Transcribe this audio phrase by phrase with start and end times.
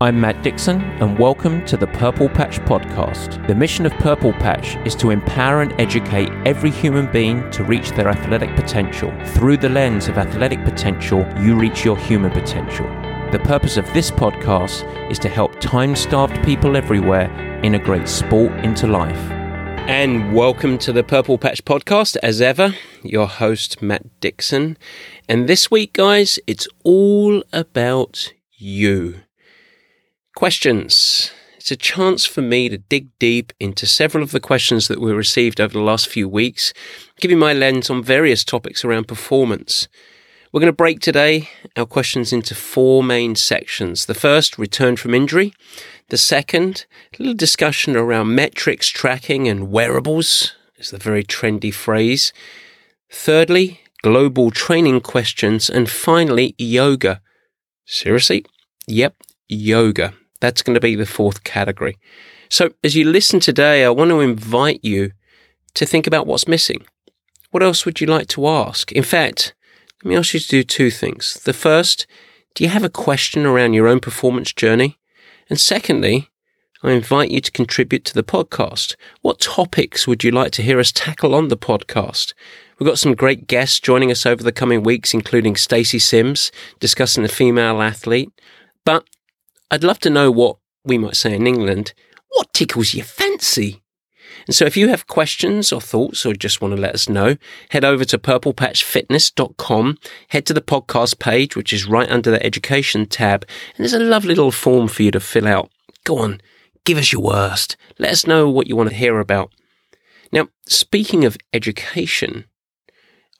[0.00, 3.46] I'm Matt Dixon, and welcome to the Purple Patch Podcast.
[3.46, 7.92] The mission of Purple Patch is to empower and educate every human being to reach
[7.92, 9.12] their athletic potential.
[9.34, 12.86] Through the lens of athletic potential, you reach your human potential.
[13.30, 17.30] The purpose of this podcast is to help time starved people everywhere
[17.62, 19.30] integrate sport into life.
[19.86, 22.74] And welcome to the Purple Patch Podcast, as ever,
[23.04, 24.76] your host, Matt Dixon.
[25.28, 29.20] And this week, guys, it's all about you.
[30.34, 31.30] Questions.
[31.58, 35.12] It's a chance for me to dig deep into several of the questions that we
[35.12, 36.72] received over the last few weeks,
[37.20, 39.86] giving my lens on various topics around performance.
[40.52, 44.06] We're going to break today our questions into four main sections.
[44.06, 45.54] The first, return from injury.
[46.08, 52.32] The second, a little discussion around metrics, tracking, and wearables, is the very trendy phrase.
[53.08, 55.70] Thirdly, global training questions.
[55.70, 57.22] And finally, yoga.
[57.86, 58.44] Seriously?
[58.88, 59.14] Yep,
[59.48, 60.14] yoga.
[60.44, 61.96] That's going to be the fourth category.
[62.50, 65.12] So, as you listen today, I want to invite you
[65.72, 66.84] to think about what's missing.
[67.50, 68.92] What else would you like to ask?
[68.92, 69.54] In fact,
[70.02, 71.40] let me ask you to do two things.
[71.44, 72.06] The first,
[72.54, 74.98] do you have a question around your own performance journey?
[75.48, 76.28] And secondly,
[76.82, 78.96] I invite you to contribute to the podcast.
[79.22, 82.34] What topics would you like to hear us tackle on the podcast?
[82.78, 87.22] We've got some great guests joining us over the coming weeks, including Stacy Sims discussing
[87.22, 88.30] the female athlete.
[88.84, 89.06] But
[89.74, 91.94] I'd love to know what we might say in England.
[92.28, 93.82] What tickles your fancy?
[94.46, 97.36] And so if you have questions or thoughts or just want to let us know,
[97.70, 103.06] head over to purplepatchfitness.com, head to the podcast page, which is right under the education
[103.06, 103.44] tab,
[103.76, 105.72] and there's a lovely little form for you to fill out.
[106.04, 106.40] Go on,
[106.84, 107.76] give us your worst.
[107.98, 109.52] Let us know what you want to hear about.
[110.30, 112.44] Now, speaking of education,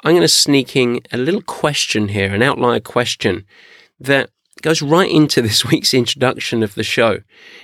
[0.03, 3.47] I'm going to sneak in a little question here, an outlier question
[4.01, 4.31] that
[4.63, 7.21] goes right into this week's introduction of the show.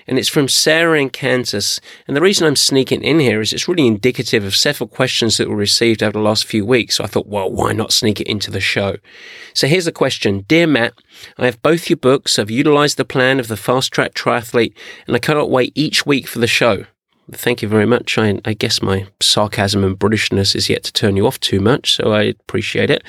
[0.07, 1.81] And it's from Sarah in Kansas.
[2.07, 5.49] And the reason I'm sneaking in here is it's really indicative of several questions that
[5.49, 6.97] were received over the last few weeks.
[6.97, 8.97] So I thought, well, why not sneak it into the show?
[9.55, 10.45] So here's the question.
[10.49, 10.95] Dear Matt,
[11.39, 12.39] I have both your books.
[12.39, 14.75] I've utilized the plan of the fast track triathlete
[15.07, 16.87] and I cannot wait each week for the show.
[17.33, 18.19] Thank you very much.
[18.19, 21.95] I, I, guess my sarcasm and Britishness is yet to turn you off too much,
[21.95, 23.05] so I appreciate it.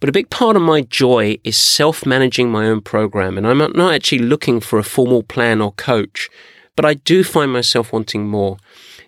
[0.00, 3.58] But a big part of my joy is self managing my own program, and I'm
[3.58, 6.28] not actually looking for a formal plan or coach,
[6.76, 8.58] but I do find myself wanting more.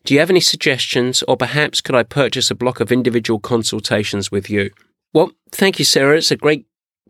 [0.04, 4.30] Do you have any suggestions, or perhaps could I purchase a block of individual consultations
[4.30, 4.70] with you?
[5.12, 6.16] Well, thank you, Sarah.
[6.16, 6.66] It's a great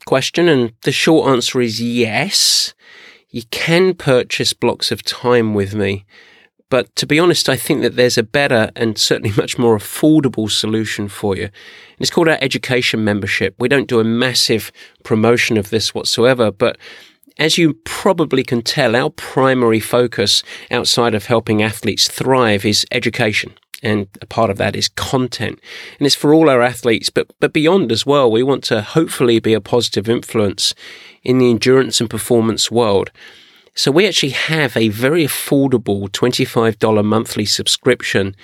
[0.06, 2.75] question, and the short answer is yes.
[3.31, 6.06] You can purchase blocks of time with me.
[6.69, 10.50] But to be honest, I think that there's a better and certainly much more affordable
[10.50, 11.44] solution for you.
[11.44, 13.54] And it's called our education membership.
[13.59, 14.72] We don't do a massive
[15.05, 16.76] promotion of this whatsoever, but
[17.38, 23.55] as you probably can tell, our primary focus outside of helping athletes thrive is education.
[23.82, 25.60] And a part of that is content.
[25.99, 28.31] And it's for all our athletes, but, but beyond as well.
[28.31, 30.75] We want to hopefully be a positive influence
[31.22, 33.10] in the endurance and performance world.
[33.78, 38.34] So we actually have a very affordable $25 monthly subscription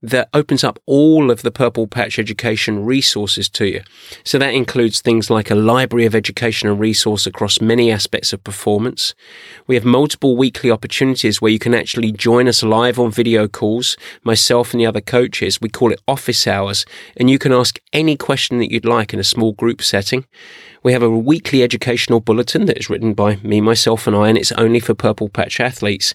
[0.00, 3.82] that opens up all of the Purple Patch education resources to you.
[4.24, 8.44] So that includes things like a library of education and resource across many aspects of
[8.44, 9.12] performance.
[9.66, 13.96] We have multiple weekly opportunities where you can actually join us live on video calls,
[14.22, 15.60] myself and the other coaches.
[15.60, 19.18] We call it office hours, and you can ask any question that you'd like in
[19.18, 20.26] a small group setting.
[20.82, 24.38] We have a weekly educational bulletin that is written by me, myself, and I, and
[24.38, 26.14] it's only for Purple Patch athletes.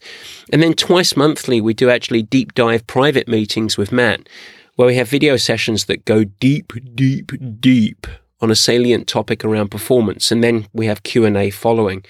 [0.51, 4.27] And then twice monthly, we do actually deep dive private meetings with Matt,
[4.75, 8.07] where we have video sessions that go deep, deep, deep
[8.41, 12.03] on a salient topic around performance and then we have Q&A following.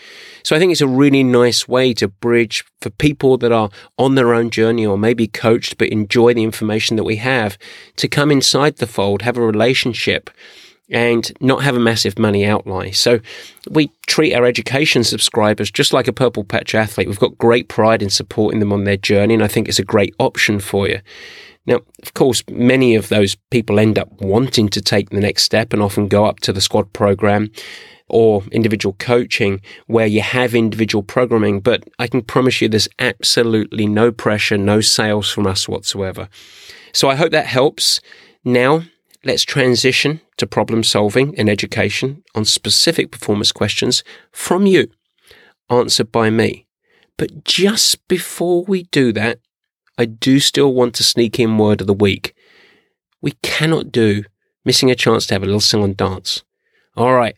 [0.43, 4.15] So I think it's a really nice way to bridge for people that are on
[4.15, 7.57] their own journey or maybe coached but enjoy the information that we have
[7.97, 10.29] to come inside the fold, have a relationship
[10.89, 12.91] and not have a massive money outlay.
[12.91, 13.19] So
[13.69, 17.07] we treat our education subscribers just like a Purple Patch athlete.
[17.07, 19.83] We've got great pride in supporting them on their journey, and I think it's a
[19.83, 21.01] great option for you.
[21.65, 25.73] Now, of course, many of those people end up wanting to take the next step
[25.73, 27.51] and often go up to the squad program
[28.07, 33.87] or individual coaching where you have individual programming, but I can promise you there's absolutely
[33.87, 36.29] no pressure, no sales from us whatsoever.
[36.93, 37.99] So I hope that helps.
[38.43, 38.83] Now,
[39.23, 44.89] let's transition to problem solving in education on specific performance questions from you,
[45.69, 46.67] answered by me.
[47.17, 49.39] But just before we do that,
[49.97, 52.33] I do still want to sneak in word of the week.
[53.21, 54.25] We cannot do
[54.65, 56.43] missing a chance to have a little sing and dance.
[56.97, 57.35] All right.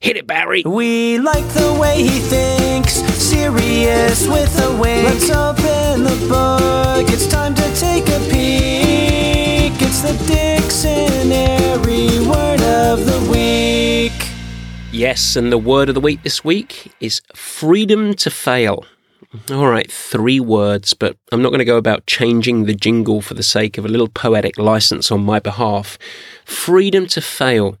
[0.00, 0.62] Hit it, Barry.
[0.66, 5.04] We like the way he thinks serious with a wink.
[5.04, 7.08] Let's open the book.
[7.10, 9.80] It's time to take a peek.
[9.80, 10.55] It's the
[12.28, 14.12] word of the week.
[14.92, 18.84] Yes, and the word of the week this week is freedom to fail.
[19.50, 23.34] All right, three words, but I'm not going to go about changing the jingle for
[23.34, 25.98] the sake of a little poetic license on my behalf.
[26.44, 27.78] Freedom to fail.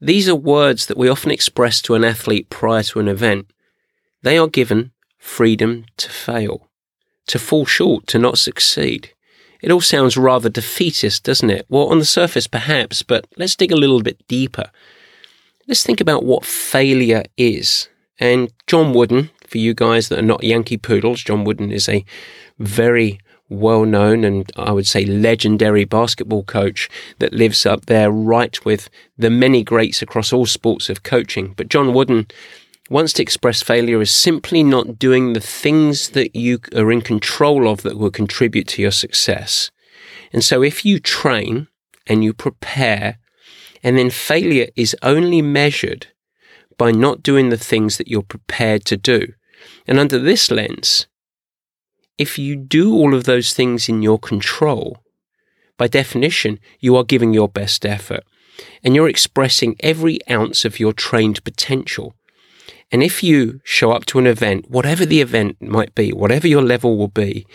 [0.00, 3.50] These are words that we often express to an athlete prior to an event.
[4.22, 6.68] They are given freedom to fail,
[7.28, 9.13] to fall short, to not succeed.
[9.64, 11.64] It all sounds rather defeatist, doesn't it?
[11.70, 14.70] Well, on the surface, perhaps, but let's dig a little bit deeper.
[15.66, 17.88] Let's think about what failure is.
[18.20, 22.04] And John Wooden, for you guys that are not Yankee Poodles, John Wooden is a
[22.58, 23.18] very
[23.48, 28.90] well known and I would say legendary basketball coach that lives up there right with
[29.16, 31.54] the many greats across all sports of coaching.
[31.56, 32.26] But John Wooden
[32.90, 37.68] wants to express failure as simply not doing the things that you are in control
[37.68, 39.70] of that will contribute to your success.
[40.32, 41.68] And so if you train
[42.06, 43.18] and you prepare,
[43.82, 46.08] and then failure is only measured
[46.76, 49.32] by not doing the things that you're prepared to do,
[49.86, 51.06] and under this lens,
[52.18, 54.98] if you do all of those things in your control,
[55.76, 58.24] by definition, you are giving your best effort
[58.84, 62.14] and you're expressing every ounce of your trained potential.
[62.90, 66.62] And if you show up to an event, whatever the event might be, whatever your
[66.62, 67.46] level will be,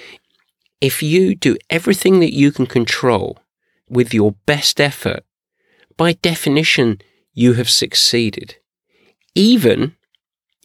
[0.81, 3.39] if you do everything that you can control
[3.87, 5.23] with your best effort,
[5.97, 6.99] by definition,
[7.33, 8.55] you have succeeded.
[9.35, 9.95] Even,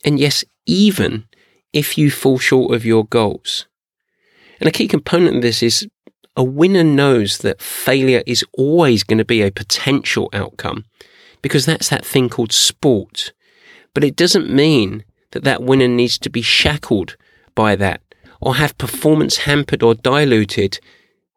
[0.05, 1.25] and yes, even
[1.73, 3.67] if you fall short of your goals.
[4.61, 5.87] And a key component of this is
[6.37, 10.85] a winner knows that failure is always going to be a potential outcome
[11.43, 13.34] because that's that thing called sport.
[13.95, 17.17] But it doesn't mean that that winner needs to be shackled
[17.55, 18.03] by that
[18.41, 20.79] or have performance hampered or diluted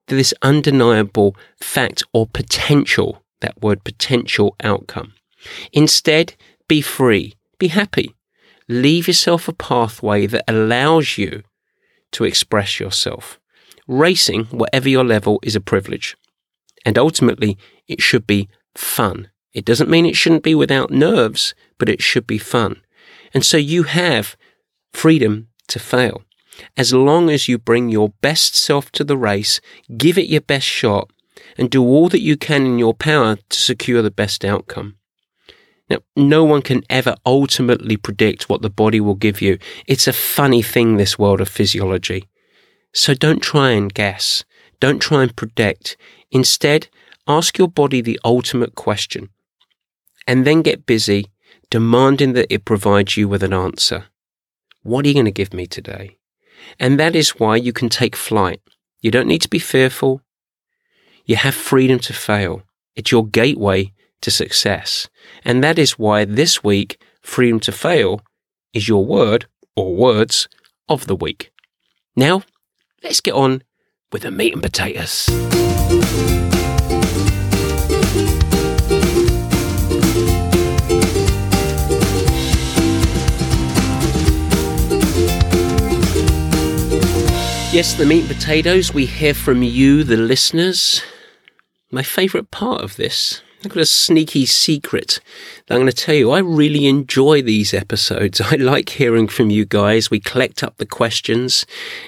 [0.08, 5.14] to this undeniable fact or potential, that word potential outcome.
[5.72, 6.36] Instead,
[6.68, 8.14] be free, be happy,
[8.68, 11.44] leave yourself a pathway that allows you
[12.12, 13.40] to express yourself.
[13.88, 16.18] Racing, whatever your level, is a privilege.
[16.86, 17.58] And ultimately,
[17.88, 19.30] it should be fun.
[19.58, 22.84] It doesn't mean it shouldn't be without nerves, but it should be fun.
[23.34, 24.38] And so you have
[24.94, 26.22] freedom to fail.
[26.78, 29.60] As long as you bring your best self to the race,
[29.98, 31.10] give it your best shot,
[31.58, 34.98] and do all that you can in your power to secure the best outcome.
[35.90, 39.58] Now, no one can ever ultimately predict what the body will give you.
[39.88, 42.30] It's a funny thing, this world of physiology.
[42.94, 44.46] So don't try and guess.
[44.80, 45.98] Don't try and predict.
[46.30, 46.90] Instead,
[47.28, 49.30] ask your body the ultimate question
[50.28, 51.32] and then get busy
[51.70, 54.06] demanding that it provides you with an answer.
[54.84, 56.18] What are you going to give me today?
[56.80, 58.62] And that is why you can take flight.
[59.02, 60.22] You don't need to be fearful.
[61.26, 62.64] You have freedom to fail.
[62.96, 65.10] It's your gateway to success.
[65.44, 68.22] And that is why this week, Freedom to Fail
[68.74, 70.48] is your word or words
[70.88, 71.52] of the week.
[72.16, 72.44] Now,
[73.04, 73.64] let's get on
[74.12, 75.28] with the meat and potatoes.
[87.78, 91.04] Yes, the meat and potatoes, we hear from you, the listeners.
[91.92, 95.20] My favourite part of this I've got a sneaky secret
[95.66, 96.32] that I'm going to tell you.
[96.32, 98.40] I really enjoy these episodes.
[98.46, 100.10] I like hearing from you guys.
[100.10, 101.66] We collect up the questions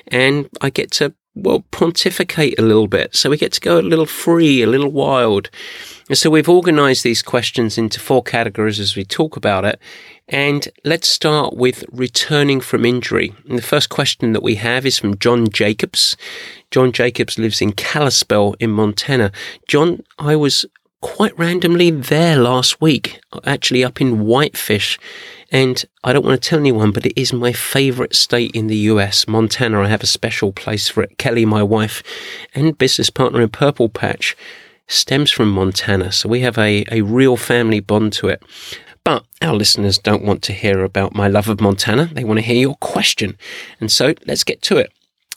[0.07, 3.15] and I get to, well, pontificate a little bit.
[3.15, 5.49] So we get to go a little free, a little wild.
[6.09, 9.79] And so we've organized these questions into four categories as we talk about it.
[10.27, 13.33] And let's start with returning from injury.
[13.47, 16.17] And the first question that we have is from John Jacobs.
[16.71, 19.31] John Jacobs lives in Kalispell in Montana.
[19.67, 20.65] John, I was
[21.01, 24.99] quite randomly there last week, actually up in Whitefish.
[25.51, 28.77] And I don't want to tell anyone, but it is my favorite state in the
[28.77, 29.81] US, Montana.
[29.81, 31.17] I have a special place for it.
[31.17, 32.03] Kelly, my wife
[32.53, 34.37] and business partner in Purple Patch,
[34.87, 36.11] stems from Montana.
[36.11, 38.43] So we have a, a real family bond to it.
[39.03, 42.09] But our listeners don't want to hear about my love of Montana.
[42.13, 43.37] They want to hear your question.
[43.79, 44.91] And so let's get to it.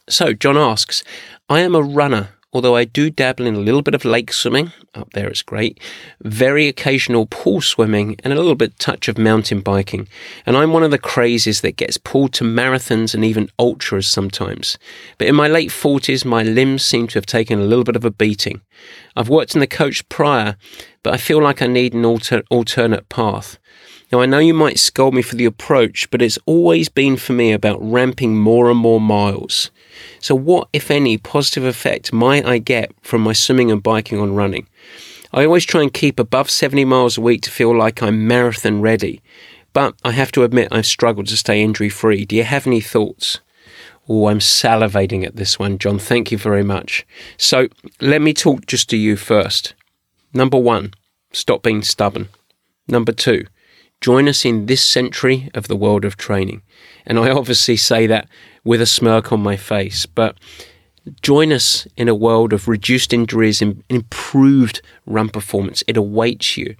[0.09, 1.04] So John asks,
[1.49, 4.73] I am a runner although I do dabble in a little bit of lake swimming,
[4.94, 5.80] up there it's great,
[6.21, 10.06] very occasional pool swimming, and a little bit touch of mountain biking.
[10.44, 14.78] And I'm one of the crazies that gets pulled to marathons and even ultras sometimes.
[15.16, 18.04] But in my late 40s, my limbs seem to have taken a little bit of
[18.04, 18.61] a beating.
[19.16, 20.56] I've worked in the coach prior,
[21.02, 23.59] but I feel like I need an alter- alternate path.
[24.12, 27.32] Now, I know you might scold me for the approach, but it's always been for
[27.32, 29.71] me about ramping more and more miles.
[30.21, 34.35] So, what, if any, positive effect might I get from my swimming and biking on
[34.35, 34.66] running?
[35.32, 38.82] I always try and keep above 70 miles a week to feel like I'm marathon
[38.82, 39.23] ready,
[39.73, 42.25] but I have to admit I've struggled to stay injury free.
[42.25, 43.40] Do you have any thoughts?
[44.09, 45.99] Oh, I'm salivating at this one, John.
[45.99, 47.06] Thank you very much.
[47.37, 47.68] So,
[48.00, 49.75] let me talk just to you first.
[50.35, 50.94] Number one,
[51.32, 52.28] stop being stubborn.
[52.88, 53.47] Number two,
[54.00, 56.62] join us in this century of the world of training.
[57.06, 58.28] And I obviously say that
[58.64, 60.37] with a smirk on my face, but
[61.21, 65.82] join us in a world of reduced injuries and improved run performance.
[65.87, 66.76] It awaits you.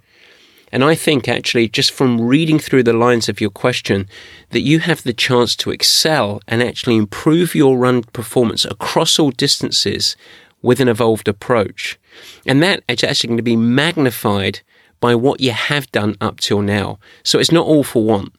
[0.71, 4.07] And I think actually, just from reading through the lines of your question,
[4.49, 9.29] that you have the chance to excel and actually improve your run performance across all
[9.29, 10.15] distances
[10.63, 11.99] with an evolved approach.
[12.45, 14.61] And that is actually going to be magnified
[14.99, 16.97] by what you have done up till now.
[17.23, 18.31] So it's not all for one.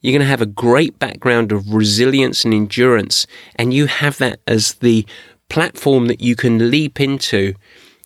[0.00, 3.26] You're going to have a great background of resilience and endurance,
[3.56, 5.06] and you have that as the
[5.48, 7.54] platform that you can leap into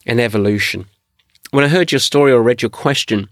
[0.07, 0.87] an evolution.
[1.51, 3.29] When I heard your story or read your question,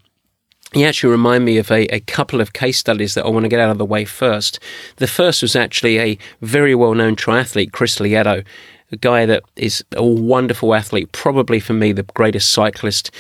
[0.75, 3.49] you actually remind me of a, a, couple of case studies that I want to
[3.49, 4.61] get out of the way first.
[4.97, 8.45] The first was actually a very well known triathlete, Chris Lieto,
[8.93, 13.11] a guy that is a wonderful athlete, probably for me the greatest cyclist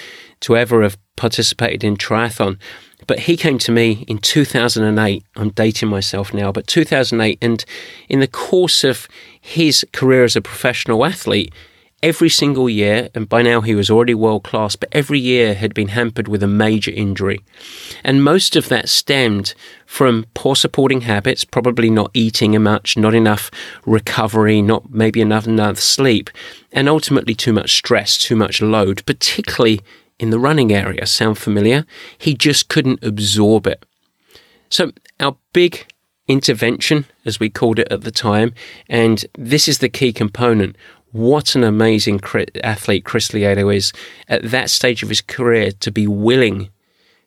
[0.40, 2.58] to ever have participated in triathlon.
[3.08, 5.24] But he came to me in 2008.
[5.34, 7.38] I'm dating myself now, but 2008.
[7.40, 7.64] And
[8.08, 9.08] in the course of
[9.40, 11.52] his career as a professional athlete,
[12.02, 15.72] every single year, and by now he was already world class, but every year had
[15.72, 17.40] been hampered with a major injury.
[18.04, 19.54] And most of that stemmed
[19.86, 23.50] from poor supporting habits, probably not eating much, not enough
[23.86, 26.28] recovery, not maybe enough, enough sleep,
[26.72, 29.80] and ultimately too much stress, too much load, particularly
[30.18, 31.06] in the running area.
[31.06, 31.84] Sound familiar?
[32.16, 33.84] He just couldn't absorb it.
[34.68, 35.86] So, our big
[36.26, 38.52] intervention, as we called it at the time,
[38.88, 40.76] and this is the key component.
[41.10, 42.20] What an amazing
[42.62, 43.92] athlete Chris Lieto is
[44.28, 46.68] at that stage of his career to be willing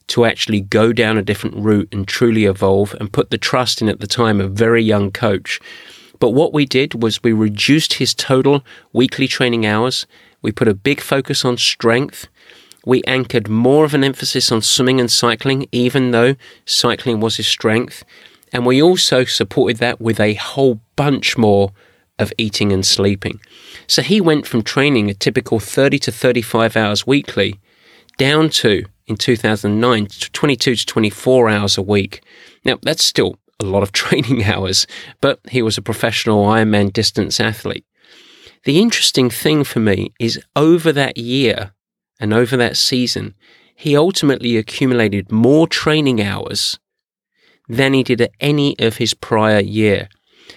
[0.08, 3.90] to actually go down a different route and truly evolve and put the trust in
[3.90, 5.60] at the time a very young coach.
[6.20, 10.06] But what we did was we reduced his total weekly training hours.
[10.44, 12.28] We put a big focus on strength
[12.86, 16.36] we anchored more of an emphasis on swimming and cycling, even though
[16.66, 18.04] cycling was his strength.
[18.52, 21.72] And we also supported that with a whole bunch more
[22.20, 23.40] of eating and sleeping.
[23.88, 27.60] So he went from training a typical 30 to 35 hours weekly
[28.18, 32.22] down to, in 2009, 22 to 24 hours a week.
[32.64, 34.88] Now, that's still a lot of training hours,
[35.22, 37.86] but he was a professional Ironman distance athlete.
[38.64, 41.72] The interesting thing for me is over that year,
[42.22, 43.34] and over that season,
[43.76, 46.80] he ultimately accumulated more training hours
[47.68, 50.08] than he did at any of his prior year.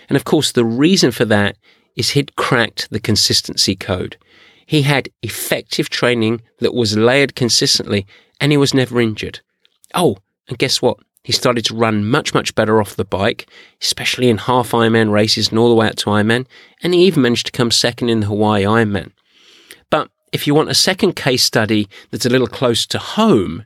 [0.08, 1.56] And of course, the reason for that
[1.96, 4.18] is he'd cracked the consistency code.
[4.66, 8.06] He had effective training that was layered consistently
[8.40, 9.40] and he was never injured.
[9.94, 10.18] Oh,
[10.48, 10.98] and guess what?
[11.22, 13.48] He started to run much, much better off the bike,
[13.80, 16.46] especially in half Ironman races and all the way out to Ironman.
[16.82, 19.12] And he even managed to come second in the Hawaii Ironman.
[20.34, 23.64] If you want a second case study that's a little close to home,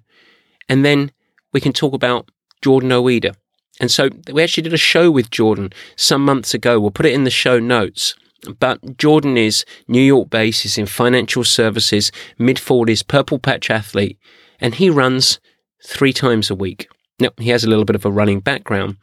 [0.68, 1.12] and then
[1.54, 3.34] we can talk about Jordan Oida.
[3.80, 6.78] And so we actually did a show with Jordan some months ago.
[6.78, 8.14] We'll put it in the show notes.
[8.60, 14.18] But Jordan is New York based, he's in financial services, mid 40s, purple patch athlete,
[14.60, 15.40] and he runs
[15.86, 16.86] three times a week.
[17.18, 18.98] Now, he has a little bit of a running background,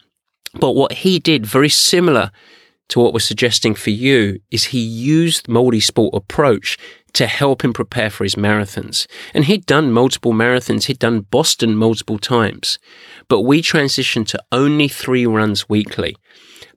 [0.54, 2.32] but what he did, very similar
[2.90, 6.78] to what we're suggesting for you, is he used multi-sport approach
[7.16, 9.08] to help him prepare for his marathons.
[9.34, 12.78] And he'd done multiple marathons, he'd done Boston multiple times,
[13.28, 16.16] but we transitioned to only three runs weekly.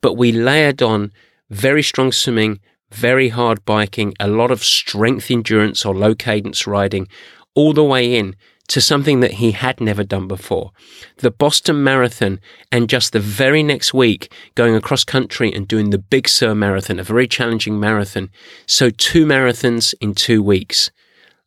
[0.01, 1.13] But we layered on
[1.51, 7.09] very strong swimming, very hard biking, a lot of strength endurance or low cadence riding,
[7.55, 8.37] all the way in
[8.69, 10.73] to something that he had never done before.
[11.19, 15.99] The Boston Marathon, and just the very next week, going across country and doing the
[15.99, 18.31] Big Sur Marathon, a very challenging marathon.
[18.67, 20.91] So, two marathons in two weeks.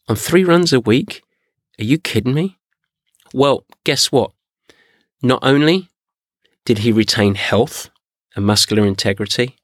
[0.07, 1.21] On three runs a week?
[1.79, 2.57] Are you kidding me?
[3.33, 4.31] Well, guess what?
[5.21, 5.89] Not only
[6.65, 7.89] did he retain health
[8.35, 9.55] and muscular integrity,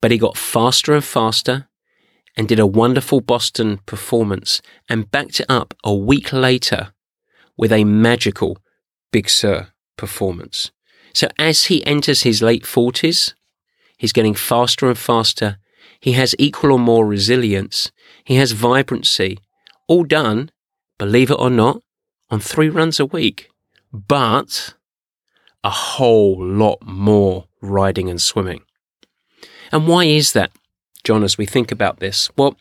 [0.00, 1.68] but he got faster and faster
[2.38, 6.92] and did a wonderful Boston performance and backed it up a week later
[7.56, 8.58] with a magical
[9.10, 10.70] Big Sur performance.
[11.12, 13.34] So as he enters his late 40s,
[13.96, 15.58] he's getting faster and faster.
[15.98, 17.90] He has equal or more resilience.
[18.24, 19.38] He has vibrancy,
[19.88, 20.52] all done,
[20.96, 21.82] believe it or not,
[22.30, 23.48] on three runs a week.
[23.90, 24.74] but
[25.64, 28.62] a whole lot more riding and swimming.
[29.72, 30.52] And why is that,
[31.08, 32.28] John, as we think about this?
[32.36, 32.54] Well,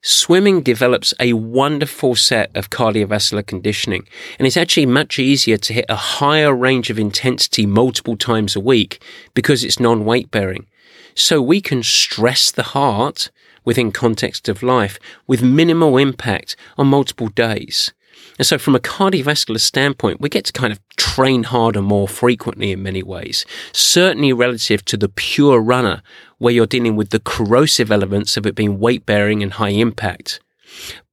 [0.00, 4.08] swimming develops a wonderful set of cardiovascular conditioning,
[4.38, 8.60] and it's actually much easier to hit a higher range of intensity multiple times a
[8.60, 10.68] week because it's non weight bearing.
[11.14, 13.30] So we can stress the heart
[13.62, 17.92] within context of life with minimal impact on multiple days.
[18.38, 22.72] And so, from a cardiovascular standpoint, we get to kind of train harder more frequently
[22.72, 26.02] in many ways, certainly relative to the pure runner,
[26.42, 30.40] where you're dealing with the corrosive elements of it being weight bearing and high impact.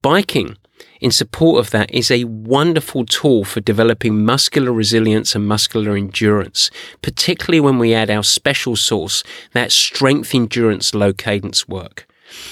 [0.02, 0.56] Biking,
[1.00, 6.68] in support of that, is a wonderful tool for developing muscular resilience and muscular endurance,
[7.00, 9.22] particularly when we add our special sauce,
[9.52, 12.08] that strength endurance low cadence work.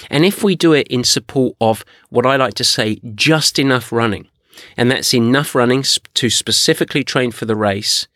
[0.09, 3.91] And if we do it in support of what I like to say, just enough
[3.91, 4.29] running,
[4.77, 5.83] and that's enough running
[6.15, 8.07] to specifically train for the race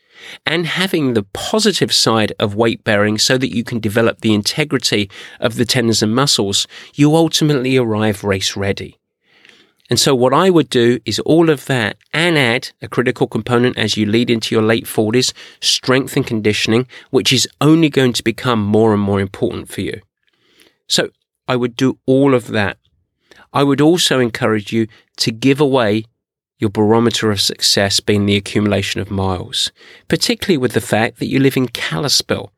[0.47, 5.11] and having the positive side of weight bearing so that you can develop the integrity
[5.41, 8.99] of the tendons and muscles, you ultimately arrive race ready.
[9.91, 13.77] And so what I would do is all of that and add a critical component
[13.77, 18.25] as you lead into your late 40s, strength and conditioning, which is only going to
[18.25, 20.01] become more and more important for you.
[20.89, 21.11] So
[21.47, 22.79] I would do all of that.
[23.53, 24.87] I would also encourage you
[25.19, 26.05] to give away
[26.63, 29.73] your barometer of success being the accumulation of miles,
[30.07, 32.53] particularly with the fact that you live in Kalispell.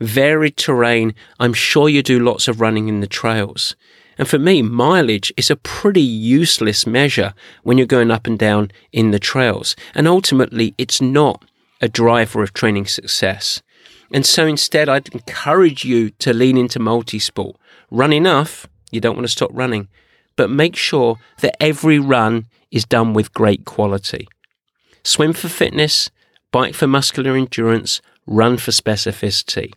[0.00, 3.74] Varied terrain, I'm sure you do lots of running in the trails.
[4.18, 8.70] And for me, mileage is a pretty useless measure when you're going up and down
[8.92, 9.74] in the trails.
[9.94, 11.42] And ultimately, it's not
[11.80, 13.62] a driver of training success.
[14.12, 17.56] And so instead, I'd encourage you to lean into multi-sport.
[17.90, 19.88] Run enough, you don't want to stop running,
[20.36, 24.28] but make sure that every run is done with great quality.
[25.04, 26.10] Swim for fitness,
[26.52, 29.72] bike for muscular endurance, run for specificity,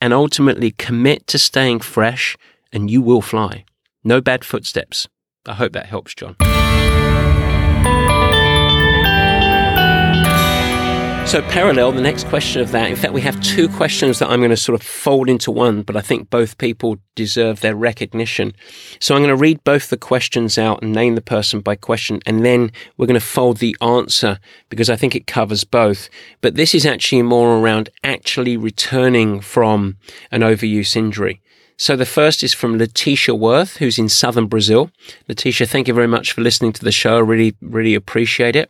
[0.00, 2.36] and ultimately commit to staying fresh,
[2.72, 3.64] and you will fly.
[4.02, 5.08] No bad footsteps.
[5.46, 6.36] I hope that helps, John.
[11.30, 14.40] So, parallel, the next question of that, in fact, we have two questions that I'm
[14.40, 18.52] going to sort of fold into one, but I think both people deserve their recognition.
[18.98, 22.18] So, I'm going to read both the questions out and name the person by question,
[22.26, 24.40] and then we're going to fold the answer
[24.70, 26.10] because I think it covers both.
[26.40, 29.98] But this is actually more around actually returning from
[30.32, 31.40] an overuse injury.
[31.76, 34.90] So the first is from Letitia Worth, who's in southern Brazil.
[35.28, 37.18] Letitia, thank you very much for listening to the show.
[37.18, 38.68] I really, really appreciate it.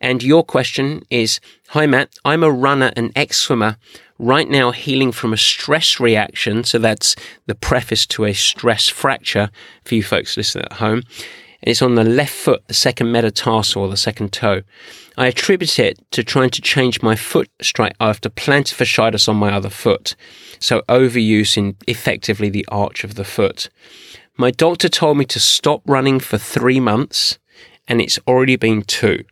[0.00, 2.14] And your question is Hi, Matt.
[2.24, 3.76] I'm a runner and ex swimmer
[4.18, 6.64] right now healing from a stress reaction.
[6.64, 9.50] So that's the preface to a stress fracture
[9.84, 11.02] for you folks listening at home.
[11.60, 14.62] It's on the left foot, the second metatarsal, the second toe.
[15.16, 19.52] I attribute it to trying to change my foot strike after plantar fasciitis on my
[19.52, 20.14] other foot.
[20.60, 23.68] So overuse in effectively the arch of the foot.
[24.36, 27.38] My doctor told me to stop running for three months
[27.88, 29.24] and it's already been two.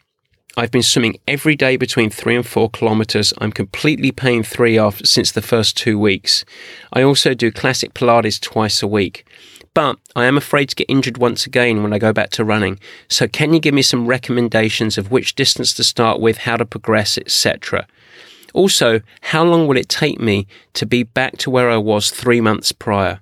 [0.58, 3.34] I've been swimming every day between three and four kilometers.
[3.42, 6.46] I'm completely pain three off since the first two weeks.
[6.94, 9.26] I also do classic Pilates twice a week.
[9.74, 12.80] But I am afraid to get injured once again when I go back to running.
[13.06, 16.64] So can you give me some recommendations of which distance to start with, how to
[16.64, 17.86] progress, etc.?
[18.54, 22.40] Also, how long will it take me to be back to where I was three
[22.40, 23.20] months prior?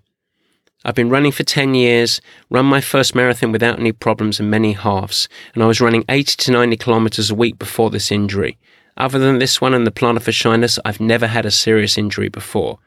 [0.85, 2.21] I've been running for 10 years,
[2.51, 6.37] run my first marathon without any problems and many halves, and I was running 80
[6.37, 8.59] to 90 kilometers a week before this injury.
[8.97, 12.79] Other than this one and the plantar fasciitis, I've never had a serious injury before.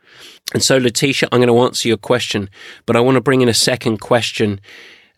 [0.53, 2.49] And so, Letitia, I'm going to answer your question,
[2.85, 4.61] but I want to bring in a second question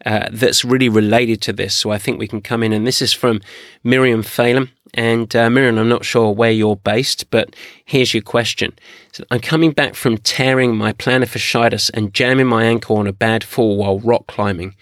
[0.06, 1.76] uh, that's really related to this.
[1.76, 3.42] So I think we can come in, and this is from
[3.84, 4.70] Miriam Phelan.
[4.94, 8.74] And uh, Miriam, I'm not sure where you're based, but here's your question.
[9.12, 13.14] So I'm coming back from tearing my plantar fasciitis and jamming my ankle on a
[13.14, 14.76] bad fall while rock climbing.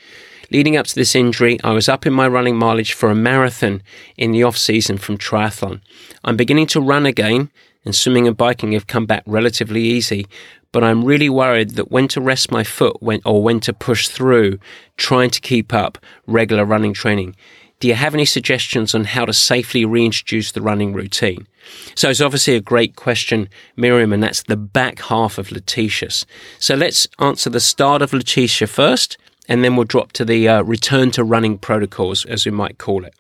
[0.50, 3.84] Leading up to this injury, I was up in my running mileage for a marathon
[4.16, 5.82] in the off season from triathlon.
[6.24, 7.52] I'm beginning to run again,
[7.84, 10.26] and swimming and biking have come back relatively easy,
[10.72, 14.08] but I'm really worried that when to rest my foot when, or when to push
[14.08, 14.60] through
[14.96, 17.36] trying to keep up regular running training.
[17.80, 21.48] Do you have any suggestions on how to safely reintroduce the running routine?
[21.96, 26.26] So it's obviously a great question, Miriam, and that's the back half of Letitia's.
[26.60, 30.62] So let's answer the start of Letitia first, and then we'll drop to the uh,
[30.64, 33.14] return to running protocols, as we might call it.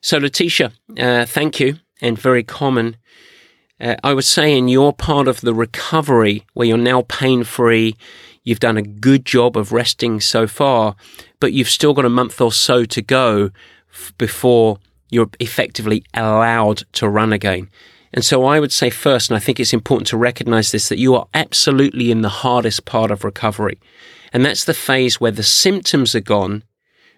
[0.00, 2.96] So, Letitia, uh, thank you, and very common.
[3.80, 7.96] Uh, I would say in your part of the recovery where you're now pain free,
[8.44, 10.96] you've done a good job of resting so far,
[11.40, 13.50] but you've still got a month or so to go
[13.92, 14.78] f- before
[15.10, 17.68] you're effectively allowed to run again.
[18.14, 20.98] And so I would say first, and I think it's important to recognize this, that
[20.98, 23.78] you are absolutely in the hardest part of recovery.
[24.32, 26.64] And that's the phase where the symptoms are gone,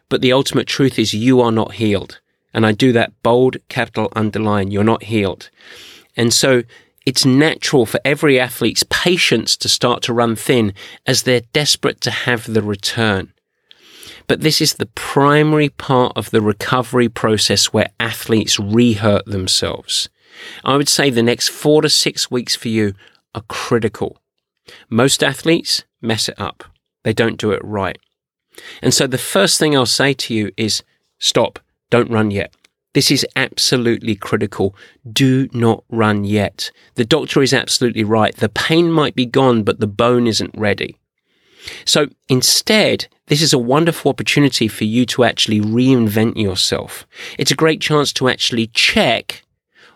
[0.09, 2.21] but the ultimate truth is you are not healed.
[2.53, 5.51] And I do that bold capital underline, you're not healed.
[6.17, 6.63] And so
[7.07, 10.73] it's natural for every athlete's patience to start to run thin
[11.07, 13.33] as they're desperate to have the return.
[14.27, 20.09] But this is the primary part of the recovery process where athletes rehurt themselves.
[20.65, 22.95] I would say the next four to six weeks for you
[23.35, 24.19] are critical.
[24.89, 26.65] Most athletes mess it up.
[27.03, 27.99] They don't do it right.
[28.83, 30.83] And so the first thing I'll say to you is
[31.19, 31.59] stop.
[31.91, 32.55] Don't run yet.
[32.95, 34.75] This is absolutely critical.
[35.11, 36.71] Do not run yet.
[36.95, 38.35] The doctor is absolutely right.
[38.35, 40.97] The pain might be gone, but the bone isn't ready.
[41.85, 47.07] So instead, this is a wonderful opportunity for you to actually reinvent yourself.
[47.39, 49.43] It's a great chance to actually check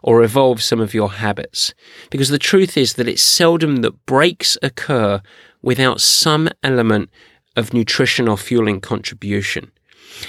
[0.02, 1.74] or evolve some of your habits.
[2.10, 5.20] Because the truth is that it's seldom that breaks occur
[5.62, 7.10] without some element
[7.56, 9.70] of nutrition or fueling contribution.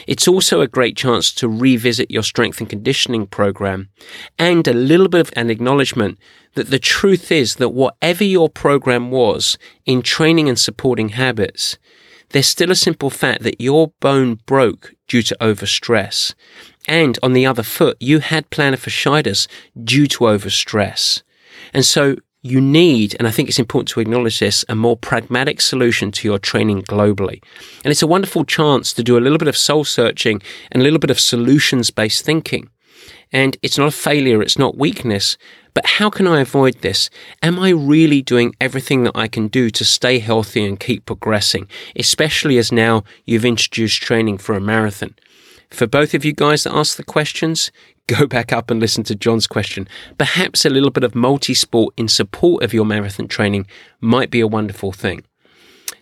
[0.08, 3.90] It's also a great chance to revisit your strength and conditioning program
[4.38, 6.18] and a little bit of an acknowledgement
[6.56, 11.78] that the truth is that whatever your program was in training and supporting habits,
[12.30, 16.34] there's still a simple fact that your bone broke due to overstress.
[16.88, 19.48] And on the other foot, you had plantar fasciitis
[19.84, 21.24] due to overstress.
[21.74, 25.60] And so you need, and I think it's important to acknowledge this, a more pragmatic
[25.60, 27.44] solution to your training globally.
[27.84, 30.84] And it's a wonderful chance to do a little bit of soul searching and a
[30.84, 32.70] little bit of solutions based thinking.
[33.32, 35.38] And it's not a failure, it's not weakness,
[35.74, 37.10] but how can I avoid this?
[37.44, 41.68] Am I really doing everything that I can do to stay healthy and keep progressing,
[41.96, 45.14] especially as now you've introduced training for a marathon?
[45.72, 47.72] For both of you guys that ask the questions,
[48.08, 49.88] go back up and listen to John's question.
[50.18, 53.68] Perhaps a little bit of multi sport in support of your marathon training
[54.02, 55.24] might be a wonderful thing.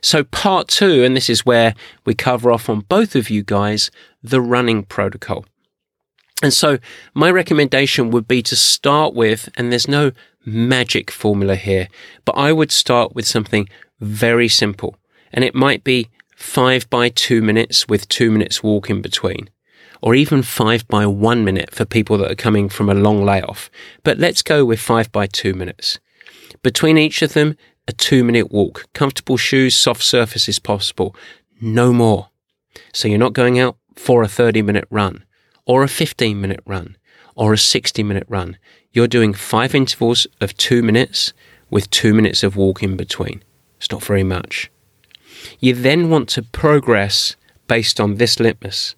[0.01, 1.73] So, part two, and this is where
[2.05, 3.89] we cover off on both of you guys
[4.23, 5.45] the running protocol.
[6.41, 6.77] And so,
[7.13, 10.11] my recommendation would be to start with, and there's no
[10.45, 11.87] magic formula here,
[12.25, 13.67] but I would start with something
[13.99, 14.95] very simple.
[15.33, 19.49] And it might be five by two minutes with two minutes walk in between
[20.01, 23.69] or even five by one minute for people that are coming from a long layoff.
[24.03, 25.99] But let's go with five by two minutes.
[26.63, 27.55] Between each of them,
[27.87, 28.85] a two minute walk.
[28.93, 31.15] Comfortable shoes, soft surfaces possible.
[31.61, 32.29] No more.
[32.93, 35.23] So you're not going out for a 30 minute run
[35.65, 36.97] or a 15 minute run
[37.35, 38.57] or a 60 minute run.
[38.91, 41.33] You're doing five intervals of two minutes
[41.69, 43.43] with two minutes of walk in between.
[43.77, 44.71] It's not very much.
[45.59, 47.35] You then want to progress
[47.67, 48.95] based on this litmus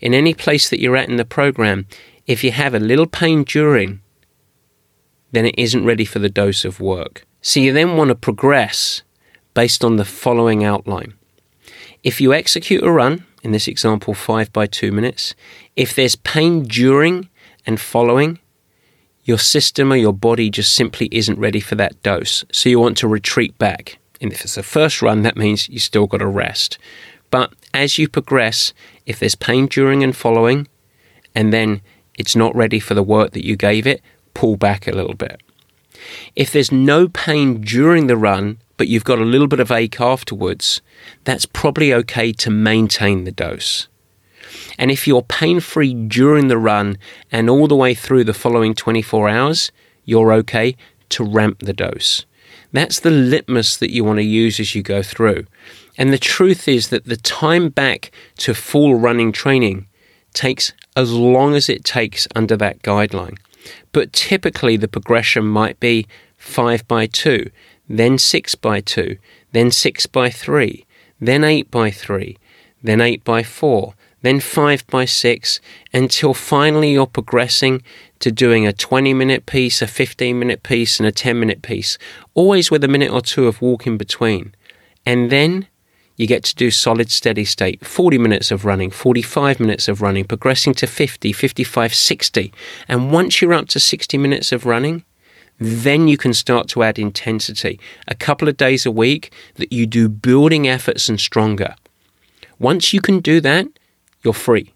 [0.00, 1.86] in any place that you're at in the program,
[2.26, 4.00] if you have a little pain during,
[5.32, 7.26] then it isn't ready for the dose of work.
[7.40, 9.02] So you then want to progress
[9.54, 11.14] based on the following outline.
[12.02, 15.34] If you execute a run, in this example, five by two minutes,
[15.76, 17.28] if there's pain during
[17.64, 18.38] and following,
[19.24, 22.44] your system or your body just simply isn't ready for that dose.
[22.52, 23.98] So you want to retreat back.
[24.20, 26.78] And if it's the first run, that means you still got to rest.
[27.30, 28.72] But as you progress,
[29.04, 30.66] if there's pain during and following,
[31.34, 31.82] and then
[32.18, 34.00] it's not ready for the work that you gave it,
[34.34, 35.40] pull back a little bit.
[36.34, 40.00] If there's no pain during the run, but you've got a little bit of ache
[40.00, 40.80] afterwards,
[41.24, 43.88] that's probably okay to maintain the dose.
[44.78, 46.98] And if you're pain free during the run
[47.32, 49.72] and all the way through the following 24 hours,
[50.04, 50.76] you're okay
[51.10, 52.24] to ramp the dose.
[52.72, 55.46] That's the litmus that you want to use as you go through.
[55.98, 59.86] And the truth is that the time back to full running training
[60.32, 63.38] takes as long as it takes under that guideline.
[63.92, 66.06] But typically, the progression might be
[66.36, 67.50] 5 by 2,
[67.88, 69.16] then 6 by 2,
[69.52, 70.84] then 6 by 3,
[71.20, 72.36] then 8 by 3,
[72.82, 75.60] then 8 by 4, then 5 by 6,
[75.92, 77.82] until finally you're progressing
[78.18, 81.98] to doing a 20 minute piece, a 15 minute piece, and a 10 minute piece,
[82.34, 84.54] always with a minute or two of walk in between.
[85.04, 85.68] And then
[86.16, 90.24] you get to do solid steady state 40 minutes of running 45 minutes of running
[90.24, 92.52] progressing to 50 55 60
[92.88, 95.04] and once you're up to 60 minutes of running
[95.58, 97.80] then you can start to add intensity.
[98.06, 101.74] A couple of days a week that you do building efforts and stronger.
[102.58, 103.66] Once you can do that
[104.22, 104.72] you're free.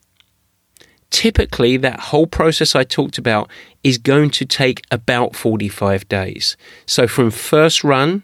[1.10, 3.50] Typically that whole process I talked about
[3.82, 6.56] is going to take about 45 days.
[6.86, 8.22] So from first run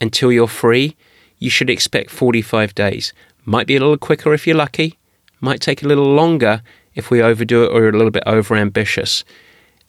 [0.00, 0.96] until you're free
[1.40, 3.12] you should expect 45 days.
[3.44, 4.96] Might be a little quicker if you're lucky,
[5.40, 6.62] might take a little longer
[6.94, 9.24] if we overdo it or are a little bit over ambitious.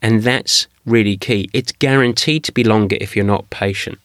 [0.01, 1.49] And that's really key.
[1.53, 3.99] It's guaranteed to be longer if you're not patient.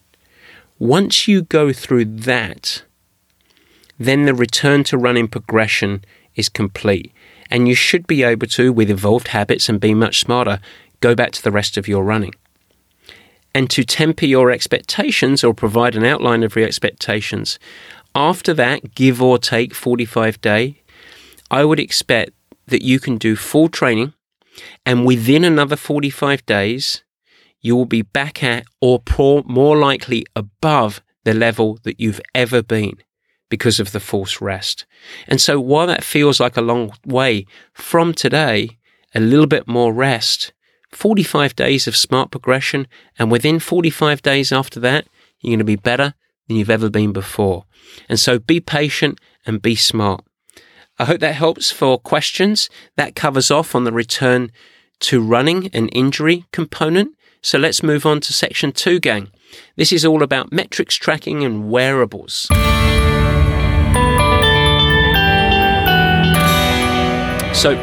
[0.77, 2.83] Once you go through that,
[3.97, 6.03] then the return to running progression
[6.35, 7.11] is complete.
[7.49, 10.59] And you should be able to, with evolved habits and being much smarter,
[10.99, 12.35] go back to the rest of your running.
[13.57, 17.57] And to temper your expectations or provide an outline of your expectations,
[18.13, 20.83] after that, give or take 45 day,
[21.49, 22.33] I would expect
[22.67, 24.13] that you can do full training
[24.85, 27.03] and within another 45 days,
[27.59, 29.01] you will be back at or
[29.47, 32.97] more likely above the level that you've ever been
[33.49, 34.85] because of the forced rest.
[35.27, 38.77] And so while that feels like a long way from today,
[39.15, 40.53] a little bit more rest,
[40.97, 42.87] 45 days of smart progression,
[43.19, 45.05] and within 45 days after that,
[45.39, 46.15] you're going to be better
[46.47, 47.65] than you've ever been before.
[48.09, 50.25] And so be patient and be smart.
[50.97, 52.67] I hope that helps for questions.
[52.95, 54.51] That covers off on the return
[55.01, 57.15] to running and injury component.
[57.43, 59.29] So let's move on to section two, gang.
[59.75, 62.47] This is all about metrics tracking and wearables.
[67.53, 67.75] So,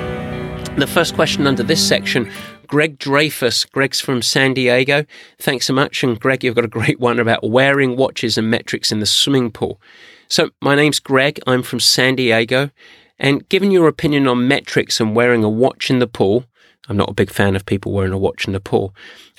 [0.76, 2.28] the first question under this section
[2.74, 3.64] Greg Dreyfus.
[3.66, 5.04] Greg's from San Diego.
[5.38, 6.02] Thanks so much.
[6.02, 9.52] And Greg, you've got a great one about wearing watches and metrics in the swimming
[9.52, 9.80] pool.
[10.26, 11.38] So, my name's Greg.
[11.46, 12.70] I'm from San Diego.
[13.16, 16.46] And given your opinion on metrics and wearing a watch in the pool,
[16.88, 18.92] I'm not a big fan of people wearing a watch in the pool.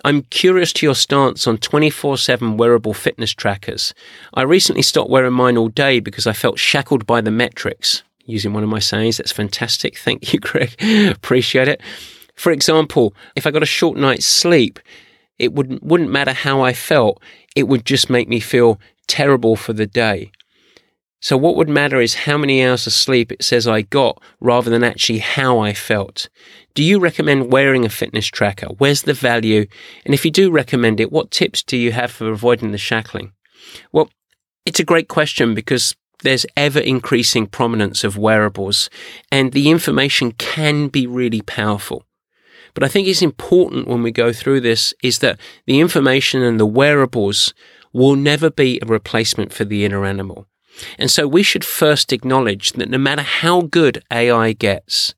[0.06, 3.94] I'm curious to your stance on 24 7 wearable fitness trackers.
[4.34, 8.02] I recently stopped wearing mine all day because I felt shackled by the metrics.
[8.28, 9.98] Using one of my sayings, that's fantastic.
[9.98, 10.74] Thank you, Greg.
[11.12, 11.82] Appreciate it.
[12.36, 14.80] For example, if I got a short night's sleep,
[15.40, 17.22] it wouldn't, wouldn't matter how I felt,
[17.56, 20.32] it would just make me feel terrible for the day.
[21.22, 24.70] So, what would matter is how many hours of sleep it says I got rather
[24.70, 26.30] than actually how I felt.
[26.76, 28.68] Do you recommend wearing a fitness tracker?
[28.78, 29.66] Where's the value?
[30.06, 33.32] And if you do recommend it, what tips do you have for avoiding the shackling?
[33.92, 34.10] Well,
[34.66, 38.90] it's a great question because there's ever increasing prominence of wearables
[39.32, 42.04] and the information can be really powerful.
[42.76, 46.60] But I think it's important when we go through this is that the information and
[46.60, 47.54] the wearables
[47.92, 50.46] will never be a replacement for the inner animal.
[51.00, 55.16] And so we should first acknowledge that no matter how good AI gets,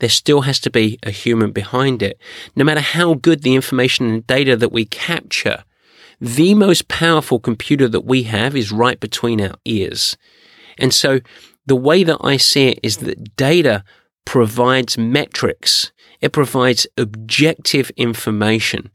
[0.00, 2.18] there still has to be a human behind it.
[2.56, 5.64] No matter how good the information and data that we capture,
[6.20, 10.16] the most powerful computer that we have is right between our ears.
[10.78, 11.20] And so
[11.66, 13.84] the way that I see it is that data
[14.24, 15.92] provides metrics.
[16.24, 18.90] It provides objective information.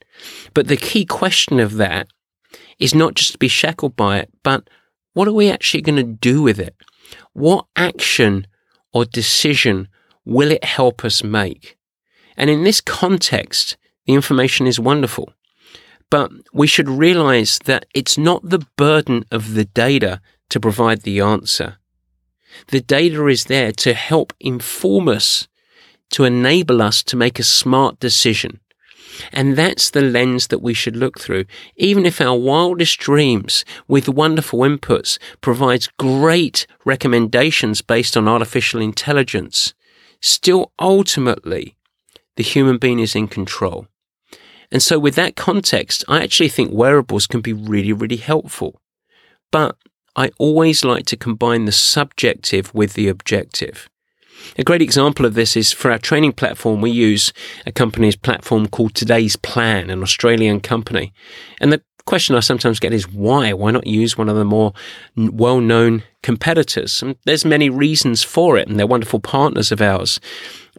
[0.56, 2.08] But the key question of that
[2.80, 4.68] is not just to be shackled by it, but
[5.14, 6.76] what are we actually going to do with it?
[7.34, 8.48] What action
[8.94, 9.90] or decision
[10.26, 11.78] will it help us make?
[12.36, 15.32] And in this context, the information is wonderful.
[16.10, 21.20] But we should realize that it's not the burden of the data to provide the
[21.20, 21.78] answer.
[22.70, 25.48] The data is there to help inform us,
[26.12, 28.60] to enable us to make a smart decision.
[29.32, 31.46] And that's the lens that we should look through.
[31.76, 39.74] Even if our wildest dreams with wonderful inputs provides great recommendations based on artificial intelligence,
[40.22, 41.76] still ultimately
[42.36, 43.88] the human being is in control.
[44.72, 48.80] And so with that context, I actually think wearables can be really, really helpful.
[49.52, 49.76] But
[50.16, 53.90] I always like to combine the subjective with the objective.
[54.58, 57.34] A great example of this is for our training platform, we use
[57.66, 61.14] a company's platform called Today's Plan, an Australian company.
[61.60, 63.54] And the question I sometimes get is why?
[63.54, 64.74] Why not use one of the more
[65.16, 67.02] well known competitors?
[67.02, 70.20] And there's many reasons for it, and they're wonderful partners of ours.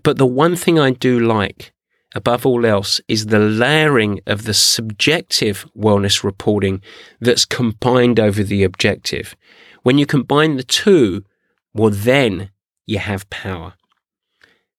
[0.02, 1.72] But the one thing I do like
[2.14, 6.82] above all else is the layering of the subjective wellness reporting
[7.20, 9.36] that's combined over the objective.
[9.82, 11.24] When you combine the two,
[11.72, 12.50] well, then
[12.90, 13.74] you have power.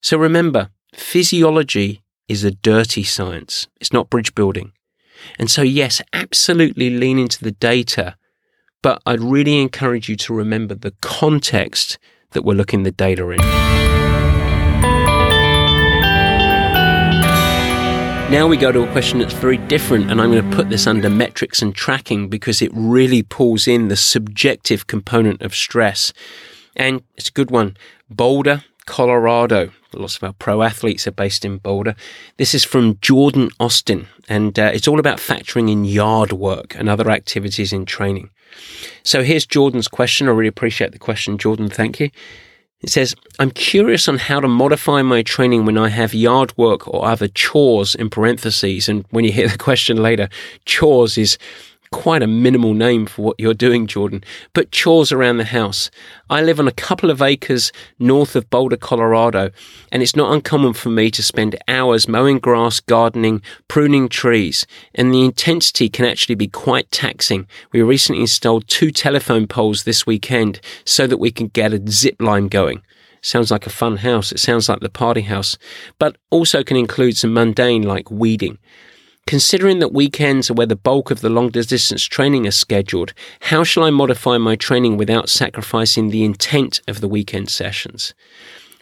[0.02, 3.68] So remember, physiology is a dirty science.
[3.80, 4.74] It's not bridge building.
[5.40, 8.18] And so, yes, absolutely lean into the data,
[8.82, 11.98] but I'd really encourage you to remember the context
[12.32, 13.40] that we're looking the data in.
[18.32, 20.88] Now we go to a question that's very different, and I'm going to put this
[20.88, 26.14] under metrics and tracking because it really pulls in the subjective component of stress.
[26.76, 27.76] And it's a good one.
[28.12, 29.72] Boulder, Colorado.
[29.94, 31.96] Lots of our pro athletes are based in Boulder.
[32.38, 36.88] This is from Jordan Austin, and uh, it's all about factoring in yard work and
[36.88, 38.30] other activities in training.
[39.04, 40.28] So here's Jordan's question.
[40.28, 41.70] I really appreciate the question, Jordan.
[41.70, 42.10] Thank you.
[42.82, 46.88] It says, I'm curious on how to modify my training when I have yard work
[46.88, 48.90] or other chores in parentheses.
[48.90, 50.30] And when you hear the question later,
[50.66, 51.38] chores is
[51.92, 54.24] quite a minimal name for what you're doing, Jordan,
[54.54, 55.92] but chores around the house.
[56.30, 59.52] I live on a couple of acres north of Boulder, Colorado,
[59.92, 65.14] and it's not uncommon for me to spend hours mowing grass, gardening, pruning trees, and
[65.14, 67.46] the intensity can actually be quite taxing.
[67.74, 72.22] We recently installed two telephone poles this weekend so that we can get a zip
[72.22, 72.82] line going.
[73.22, 74.32] Sounds like a fun house.
[74.32, 75.58] It sounds like the party house,
[76.00, 78.58] but also can include some mundane like weeding.
[79.28, 83.64] Considering that weekends are where the bulk of the long distance training is scheduled, how
[83.64, 88.14] shall I modify my training without sacrificing the intent of the weekend sessions?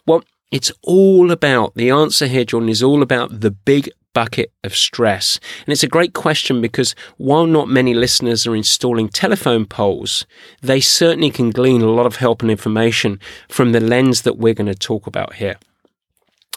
[0.05, 4.75] Well, it's all about the answer here, Jordan, is all about the big bucket of
[4.75, 5.39] stress.
[5.65, 10.25] And it's a great question because while not many listeners are installing telephone poles,
[10.61, 14.55] they certainly can glean a lot of help and information from the lens that we're
[14.55, 15.57] going to talk about here.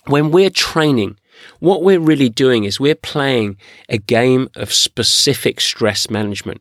[0.06, 1.18] When we're training,
[1.60, 3.56] what we're really doing is we're playing
[3.88, 6.60] a game of specific stress management.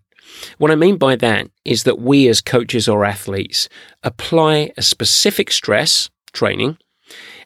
[0.58, 3.68] What I mean by that is that we as coaches or athletes
[4.04, 6.78] apply a specific stress training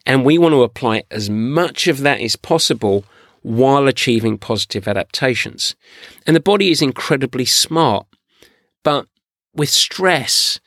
[0.06, 3.04] and we want to apply as much of that as possible
[3.42, 5.74] while achieving positive adaptations.
[6.26, 8.06] And the body is incredibly smart,
[8.84, 9.06] but
[9.54, 10.60] with stress,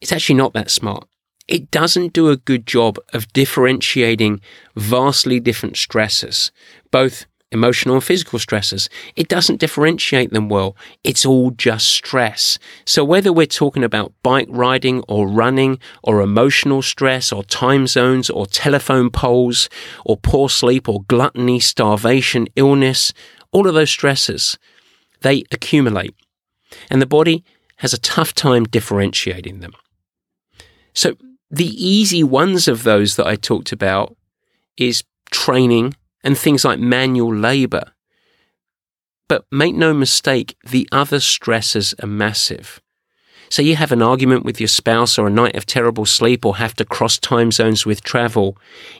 [0.00, 1.09] it's actually not that smart
[1.50, 4.40] it doesn't do a good job of differentiating
[4.76, 6.52] vastly different stresses,
[6.92, 8.88] both emotional and physical stresses.
[9.16, 10.76] It doesn't differentiate them well.
[11.02, 12.60] It's all just stress.
[12.86, 18.30] So whether we're talking about bike riding or running or emotional stress or time zones
[18.30, 19.68] or telephone poles
[20.06, 23.12] or poor sleep or gluttony, starvation, illness,
[23.50, 24.56] all of those stresses,
[25.22, 26.14] they accumulate
[26.88, 27.44] and the body
[27.78, 29.72] has a tough time differentiating them.
[30.94, 31.16] So
[31.50, 34.16] the easy ones of those that I talked about
[34.76, 37.92] is training and things like manual labor.
[39.28, 42.80] But make no mistake, the other stresses are massive.
[43.50, 46.56] Say you have an argument with your spouse or a night of terrible sleep or
[46.56, 48.56] have to cross time zones with travel,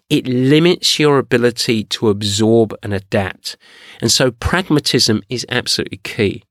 [0.08, 3.56] it limits your ability to absorb and adapt.
[4.00, 6.42] And so pragmatism is absolutely key.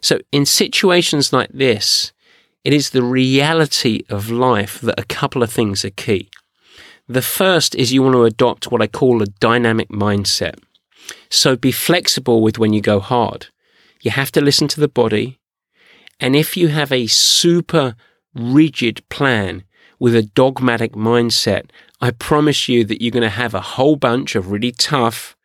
[0.00, 2.12] So in situations like this,
[2.66, 6.28] it is the reality of life that a couple of things are key.
[7.06, 10.58] The first is you want to adopt what I call a dynamic mindset.
[11.30, 13.46] So be flexible with when you go hard.
[14.02, 15.38] You have to listen to the body.
[16.18, 17.94] And if you have a super
[18.34, 19.62] rigid plan
[20.00, 24.34] with a dogmatic mindset, I promise you that you're going to have a whole bunch
[24.34, 25.35] of really tough,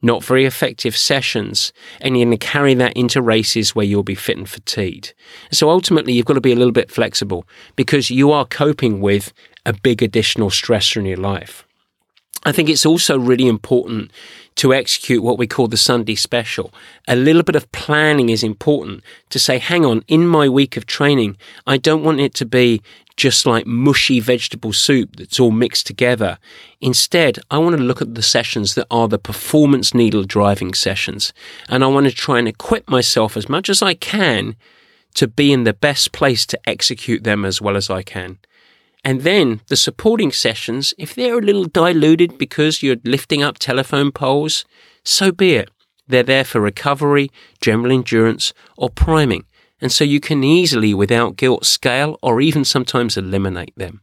[0.00, 4.14] not very effective sessions, and you're going to carry that into races where you'll be
[4.14, 5.14] fit and fatigued.
[5.50, 9.32] So ultimately, you've got to be a little bit flexible because you are coping with
[9.66, 11.64] a big additional stressor in your life.
[12.44, 14.12] I think it's also really important
[14.58, 16.74] to execute what we call the Sunday special.
[17.06, 20.84] A little bit of planning is important to say, hang on, in my week of
[20.84, 22.82] training, I don't want it to be
[23.16, 26.38] just like mushy vegetable soup that's all mixed together.
[26.80, 31.32] Instead, I want to look at the sessions that are the performance needle driving sessions.
[31.68, 34.56] And I want to try and equip myself as much as I can
[35.14, 38.38] to be in the best place to execute them as well as I can.
[39.04, 44.12] And then the supporting sessions, if they're a little diluted because you're lifting up telephone
[44.12, 44.64] poles,
[45.04, 45.70] so be it.
[46.06, 47.30] They're there for recovery,
[47.60, 49.44] general endurance, or priming
[49.80, 54.02] and so you can easily, without guilt, scale or even sometimes eliminate them.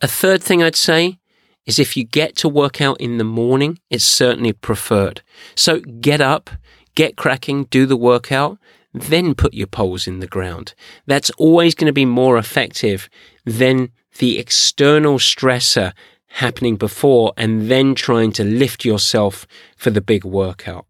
[0.00, 1.18] A third thing I'd say
[1.66, 5.22] is if you get to work out in the morning, it's certainly preferred.
[5.54, 6.50] So get up,
[6.94, 8.58] get cracking, do the workout,
[8.92, 10.74] then put your poles in the ground.
[11.06, 13.08] That's always going to be more effective
[13.44, 15.92] than the external stressor
[16.34, 20.86] happening before and then trying to lift yourself for the big workout.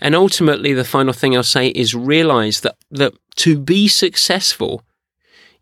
[0.00, 4.82] And ultimately, the final thing I'll say is realize that, that to be successful,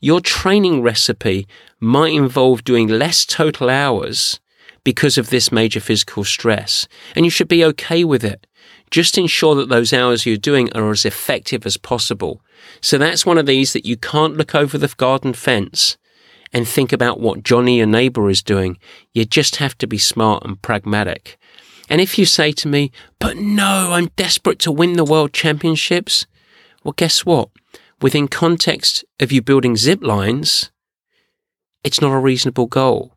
[0.00, 1.46] your training recipe
[1.80, 4.40] might involve doing less total hours
[4.84, 6.86] because of this major physical stress.
[7.16, 8.46] And you should be okay with it.
[8.94, 12.40] Just ensure that those hours you're doing are as effective as possible.
[12.80, 15.96] So that's one of these that you can't look over the garden fence
[16.52, 18.78] and think about what Johnny, your neighbor, is doing.
[19.12, 21.36] You just have to be smart and pragmatic.
[21.88, 26.26] And if you say to me, but no, I'm desperate to win the world championships,
[26.84, 27.48] well, guess what?
[28.00, 30.70] Within context of you building zip lines,
[31.82, 33.16] it's not a reasonable goal.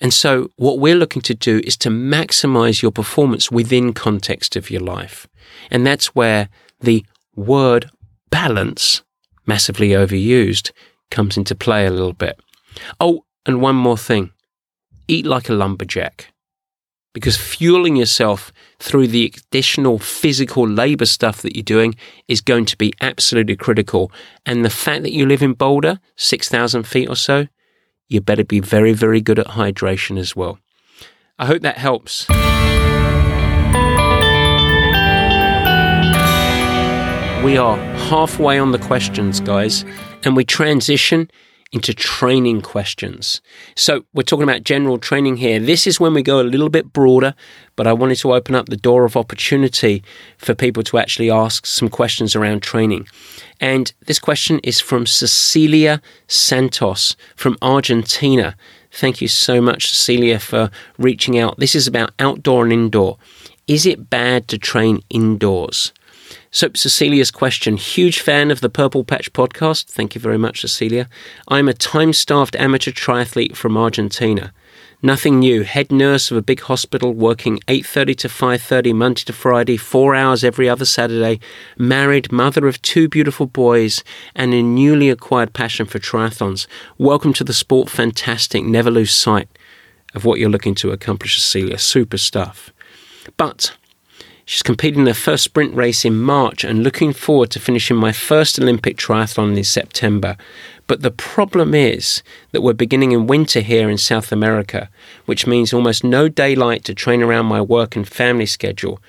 [0.00, 4.70] And so what we're looking to do is to maximize your performance within context of
[4.70, 5.26] your life.
[5.70, 6.48] And that's where
[6.80, 7.04] the
[7.36, 7.90] word
[8.30, 9.02] balance,
[9.46, 10.70] massively overused,
[11.10, 12.40] comes into play a little bit.
[12.98, 14.32] Oh, And one more thing
[15.08, 16.32] eat like a lumberjack.
[17.12, 21.96] Because fueling yourself through the additional physical labor stuff that you're doing
[22.28, 24.12] is going to be absolutely critical.
[24.46, 27.48] And the fact that you live in Boulder, 6,000 feet or so,
[28.10, 30.58] you better be very, very good at hydration as well.
[31.38, 32.28] I hope that helps.
[37.44, 37.76] We are
[38.10, 39.84] halfway on the questions, guys,
[40.24, 41.30] and we transition
[41.72, 43.40] into training questions.
[43.76, 45.60] So, we're talking about general training here.
[45.60, 47.34] This is when we go a little bit broader,
[47.76, 50.02] but I wanted to open up the door of opportunity
[50.36, 53.06] for people to actually ask some questions around training.
[53.60, 58.56] And this question is from Cecilia Santos from Argentina.
[58.90, 61.58] Thank you so much, Cecilia, for reaching out.
[61.58, 63.18] This is about outdoor and indoor.
[63.68, 65.92] Is it bad to train indoors?
[66.52, 69.84] So, Cecilia's question huge fan of the Purple Patch podcast.
[69.84, 71.08] Thank you very much, Cecilia.
[71.46, 74.52] I'm a time starved amateur triathlete from Argentina.
[75.00, 75.62] Nothing new.
[75.62, 80.42] Head nurse of a big hospital, working 8:30 to 5:30 Monday to Friday, 4 hours
[80.42, 81.38] every other Saturday.
[81.78, 84.02] Married, mother of two beautiful boys,
[84.34, 86.66] and a newly acquired passion for triathlons.
[86.98, 87.88] Welcome to the sport.
[87.88, 88.64] Fantastic.
[88.64, 89.48] Never lose sight
[90.16, 91.78] of what you're looking to accomplish, Cecilia.
[91.78, 92.72] Super stuff.
[93.36, 93.76] But
[94.50, 98.10] She's competing in her first sprint race in March and looking forward to finishing my
[98.10, 100.36] first Olympic triathlon in September.
[100.88, 104.90] But the problem is that we're beginning in winter here in South America,
[105.24, 109.00] which means almost no daylight to train around my work and family schedule.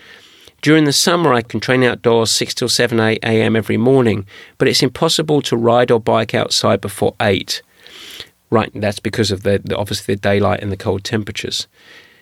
[0.62, 3.56] During the summer, I can train outdoors 6 till 7 a.m.
[3.56, 4.28] every morning,
[4.60, 7.64] but it's impossible to ride or bike outside before 8.
[8.52, 11.66] Right, that's because of the, the obviously the daylight and the cold temperatures.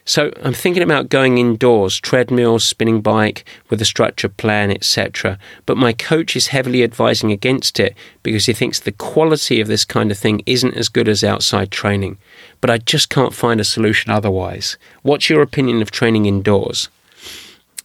[0.09, 5.37] So I'm thinking about going indoors, treadmill, spinning bike with a structured plan, etc.
[5.67, 9.85] But my coach is heavily advising against it because he thinks the quality of this
[9.85, 12.17] kind of thing isn't as good as outside training.
[12.59, 14.77] But I just can't find a solution otherwise.
[15.03, 16.89] What's your opinion of training indoors?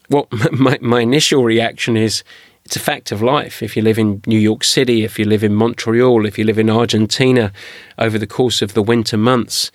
[0.08, 2.24] Well, my, my initial reaction is
[2.64, 3.62] it's a fact of life.
[3.62, 6.58] If you live in New York City, if you live in Montreal, if you live
[6.58, 7.52] in Argentina
[7.98, 9.70] over the course of the winter months,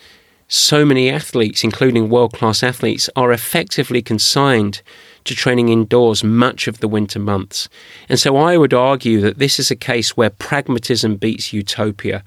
[0.50, 4.82] so many athletes, including world class athletes, are effectively consigned
[5.26, 7.70] to training indoors much of the winter months.
[8.10, 12.24] And so I would argue that this is a case where pragmatism beats utopia.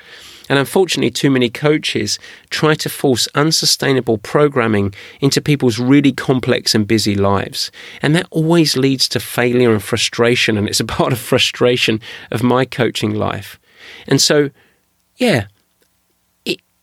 [0.49, 2.21] And unfortunately, too many coaches
[2.51, 7.73] try to force unsustainable programming into people's really complex and busy lives.
[8.03, 10.57] And that always leads to failure and frustration.
[10.57, 12.01] And it's a part of frustration
[12.31, 13.59] of my coaching life.
[14.07, 14.51] And so,
[15.17, 15.47] yeah,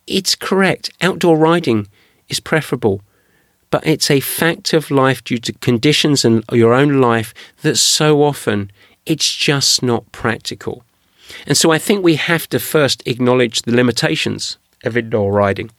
[0.10, 0.92] it's correct.
[1.02, 1.88] Outdoor riding
[2.28, 3.02] is preferable,
[3.70, 8.24] but it's a fact of life due to conditions and your own life that so
[8.24, 8.72] often
[9.06, 10.84] it's just not practical.
[11.46, 15.70] And so I think we have to first acknowledge the limitations of indoor riding.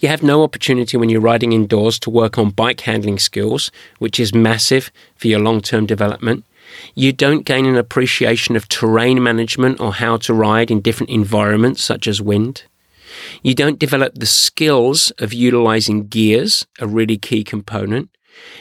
[0.00, 4.18] You have no opportunity when you're riding indoors to work on bike handling skills, which
[4.18, 6.44] is massive for your long term development.
[6.94, 11.82] You don't gain an appreciation of terrain management or how to ride in different environments,
[11.82, 12.64] such as wind.
[13.42, 18.10] You don't develop the skills of utilizing gears, a really key component.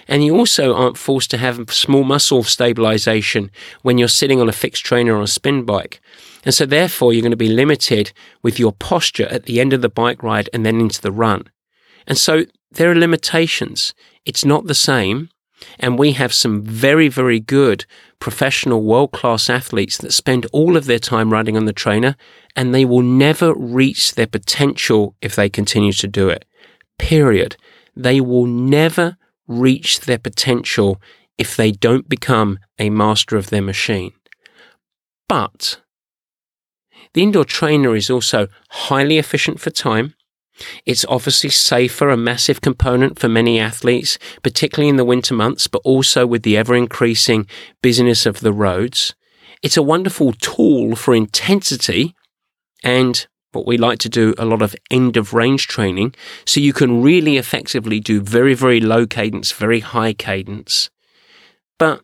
[0.07, 3.51] And you also aren't forced to have small muscle stabilization
[3.81, 6.01] when you're sitting on a fixed trainer or a spin bike.
[6.43, 9.81] And so, therefore, you're going to be limited with your posture at the end of
[9.81, 11.49] the bike ride and then into the run.
[12.07, 13.93] And so, there are limitations.
[14.25, 15.29] It's not the same.
[15.79, 17.85] And we have some very, very good
[18.19, 22.15] professional world class athletes that spend all of their time riding on the trainer
[22.55, 26.45] and they will never reach their potential if they continue to do it.
[26.97, 27.55] Period.
[27.95, 31.01] They will never reach their potential
[31.37, 34.13] if they don't become a master of their machine.
[35.27, 35.81] But
[37.13, 40.14] the indoor trainer is also highly efficient for time.
[40.85, 45.81] It's obviously safer, a massive component for many athletes, particularly in the winter months, but
[45.83, 47.47] also with the ever increasing
[47.81, 49.15] busyness of the roads.
[49.61, 52.15] It's a wonderful tool for intensity
[52.83, 56.13] and what we like to do a lot of end of range training.
[56.45, 60.89] So you can really effectively do very, very low cadence, very high cadence.
[61.79, 62.01] But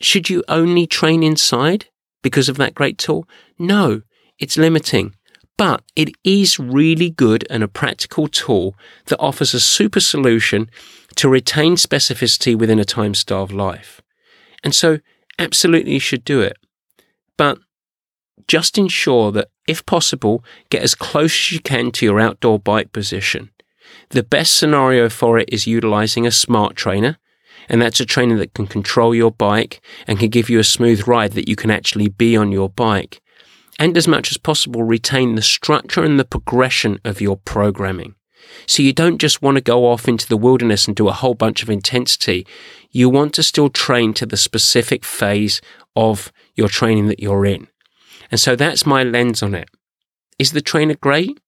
[0.00, 1.86] should you only train inside
[2.22, 3.28] because of that great tool?
[3.58, 4.02] No,
[4.38, 5.14] it's limiting.
[5.58, 8.74] But it is really good and a practical tool
[9.06, 10.70] that offers a super solution
[11.16, 14.00] to retain specificity within a time starved life.
[14.64, 14.98] And so,
[15.38, 16.56] absolutely, you should do it.
[17.36, 17.58] But
[18.48, 22.92] just ensure that, if possible, get as close as you can to your outdoor bike
[22.92, 23.50] position.
[24.10, 27.18] The best scenario for it is utilizing a smart trainer,
[27.68, 31.06] and that's a trainer that can control your bike and can give you a smooth
[31.06, 33.21] ride that you can actually be on your bike.
[33.78, 38.14] And as much as possible retain the structure and the progression of your programming.
[38.66, 41.34] So you don't just want to go off into the wilderness and do a whole
[41.34, 42.46] bunch of intensity.
[42.90, 45.60] You want to still train to the specific phase
[45.96, 47.68] of your training that you're in.
[48.30, 49.68] And so that's my lens on it.
[50.38, 51.38] Is the trainer great?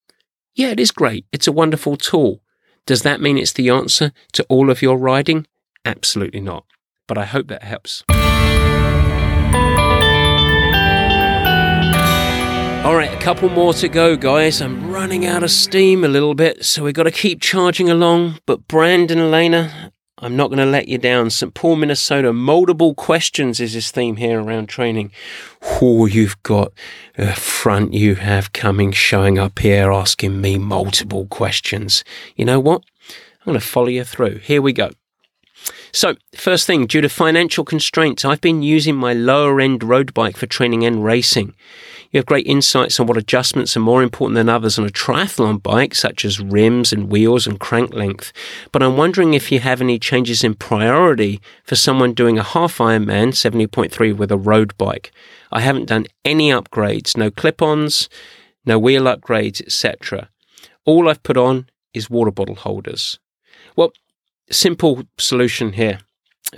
[0.54, 1.26] Yeah, it is great.
[1.32, 2.42] It's a wonderful tool.
[2.86, 5.46] Does that mean it's the answer to all of your riding?
[5.84, 6.64] Absolutely not.
[7.06, 8.04] But I hope that helps.
[12.84, 14.60] All right, a couple more to go, guys.
[14.60, 18.40] I'm running out of steam a little bit, so we've got to keep charging along.
[18.44, 21.30] But Brandon Elena, I'm not going to let you down.
[21.30, 21.54] St.
[21.54, 25.12] Paul, Minnesota, moldable questions is his theme here around training.
[25.80, 26.72] Oh, you've got
[27.16, 32.04] a front you have coming showing up here asking me multiple questions.
[32.36, 32.82] You know what?
[33.08, 34.40] I'm going to follow you through.
[34.40, 34.90] Here we go.
[35.90, 40.36] So, first thing, due to financial constraints, I've been using my lower end road bike
[40.36, 41.54] for training and racing.
[42.14, 45.60] You have great insights on what adjustments are more important than others on a triathlon
[45.60, 48.32] bike, such as rims and wheels and crank length.
[48.70, 52.78] But I'm wondering if you have any changes in priority for someone doing a half
[52.78, 55.10] Ironman 70.3 with a road bike.
[55.50, 58.08] I haven't done any upgrades, no clip ons,
[58.64, 60.30] no wheel upgrades, etc.
[60.84, 63.18] All I've put on is water bottle holders.
[63.74, 63.92] Well,
[64.52, 65.98] simple solution here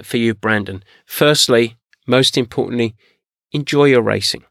[0.02, 0.84] for you, Brandon.
[1.06, 2.94] Firstly, most importantly,
[3.52, 4.44] enjoy your racing.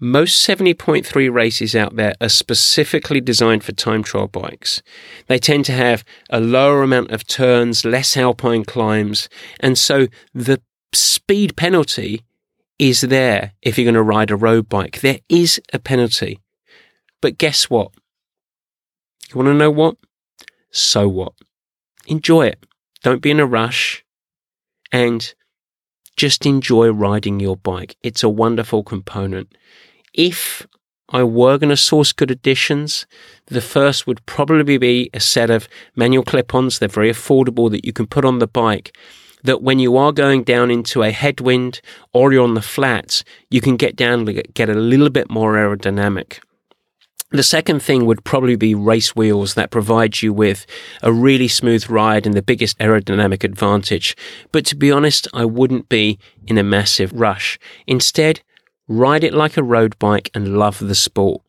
[0.00, 4.80] Most 70.3 races out there are specifically designed for time trial bikes.
[5.26, 9.28] They tend to have a lower amount of turns, less alpine climbs,
[9.58, 12.22] and so the speed penalty
[12.78, 15.00] is there if you're going to ride a road bike.
[15.00, 16.38] There is a penalty.
[17.20, 17.90] But guess what?
[19.30, 19.96] You want to know what?
[20.70, 21.32] So what?
[22.06, 22.64] Enjoy it.
[23.02, 24.04] Don't be in a rush
[24.92, 25.34] and
[26.16, 27.96] just enjoy riding your bike.
[28.02, 29.56] It's a wonderful component
[30.18, 30.66] if
[31.08, 33.06] I were going to source good additions,
[33.46, 36.78] the first would probably be a set of manual clip ons.
[36.78, 38.94] They're very affordable that you can put on the bike.
[39.44, 41.80] That when you are going down into a headwind
[42.12, 46.40] or you're on the flats, you can get down get a little bit more aerodynamic.
[47.30, 50.66] The second thing would probably be race wheels that provide you with
[51.02, 54.16] a really smooth ride and the biggest aerodynamic advantage.
[54.50, 57.58] But to be honest, I wouldn't be in a massive rush.
[57.86, 58.40] Instead,
[58.88, 61.42] Ride it like a road bike and love the sport.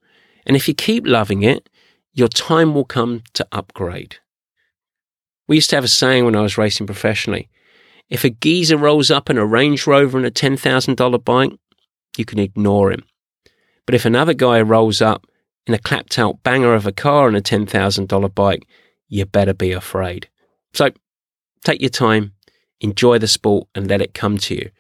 [0.46, 1.70] And if you keep loving it,
[2.14, 4.18] your time will come to upgrade.
[5.48, 7.50] We used to have a saying when I was racing professionally
[8.10, 11.52] if a geezer rolls up in a Range Rover and a $10,000 bike,
[12.18, 13.04] you can ignore him.
[13.86, 15.28] But if another guy rolls up
[15.68, 18.68] in a clapped out banger of a car and a $10,000 bike,
[19.08, 20.28] you better be afraid.
[20.74, 20.90] So
[21.64, 22.34] take your time,
[22.82, 24.72] enjoy the sport, and let it come to you.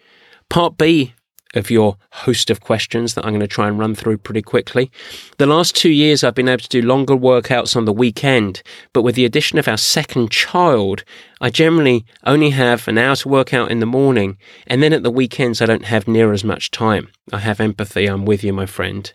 [0.49, 1.14] Part B
[1.55, 4.91] of your host of questions that I'm going to try and run through pretty quickly.
[5.37, 8.61] The last two years, I've been able to do longer workouts on the weekend,
[8.93, 11.03] but with the addition of our second child,
[11.41, 14.37] I generally only have an hour to work out in the morning,
[14.67, 17.09] and then at the weekends, I don't have near as much time.
[17.33, 18.05] I have empathy.
[18.05, 19.11] I'm with you, my friend.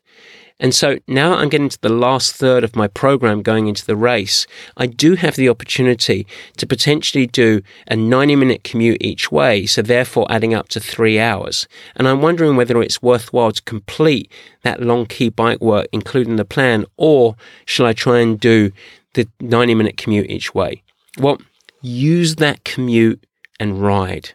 [0.60, 3.96] And so now I'm getting to the last third of my program going into the
[3.96, 4.46] race.
[4.76, 6.26] I do have the opportunity
[6.58, 11.18] to potentially do a 90 minute commute each way, so therefore adding up to three
[11.18, 11.66] hours.
[11.96, 14.30] And I'm wondering whether it's worthwhile to complete
[14.62, 17.34] that long key bike work, including the plan, or
[17.64, 18.70] shall I try and do
[19.14, 20.82] the 90 minute commute each way?
[21.18, 21.38] Well,
[21.82, 23.26] use that commute
[23.58, 24.30] and ride.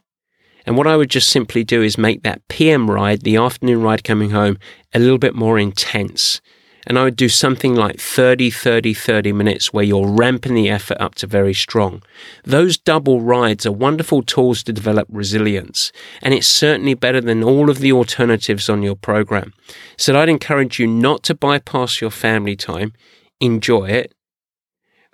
[0.65, 4.03] And what I would just simply do is make that PM ride, the afternoon ride
[4.03, 4.57] coming home,
[4.93, 6.41] a little bit more intense.
[6.87, 10.99] And I would do something like 30, 30, 30 minutes where you're ramping the effort
[10.99, 12.01] up to very strong.
[12.45, 15.91] Those double rides are wonderful tools to develop resilience.
[16.21, 19.53] And it's certainly better than all of the alternatives on your program.
[19.97, 22.93] So I'd encourage you not to bypass your family time.
[23.39, 24.13] Enjoy it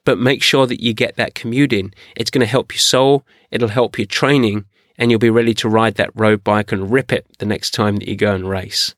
[0.05, 1.93] but make sure that you get that commute in.
[2.15, 4.65] It's going to help your soul, it'll help your training,
[4.97, 7.97] and you'll be ready to ride that road bike and rip it the next time
[7.97, 8.95] that you go and race.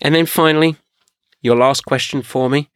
[0.00, 0.76] And then finally,
[1.40, 2.70] your last question for me.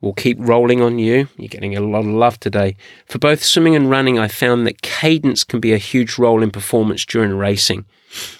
[0.00, 1.28] We'll keep rolling on you.
[1.36, 2.76] You're getting a lot of love today.
[3.06, 6.50] For both swimming and running, I found that cadence can be a huge role in
[6.50, 7.86] performance during racing.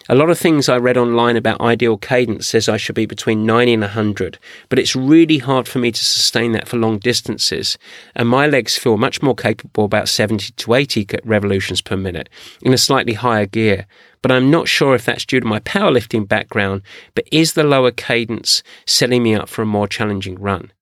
[0.08, 3.46] A lot of things I read online about ideal cadence says I should be between
[3.46, 7.78] 90 and 100, but it's really hard for me to sustain that for long distances,
[8.14, 12.28] and my legs feel much more capable about 70 to 80 revolutions per minute
[12.60, 13.86] in a slightly higher gear.
[14.20, 16.82] But I'm not sure if that's due to my powerlifting background,
[17.14, 20.72] but is the lower cadence setting me up for a more challenging run?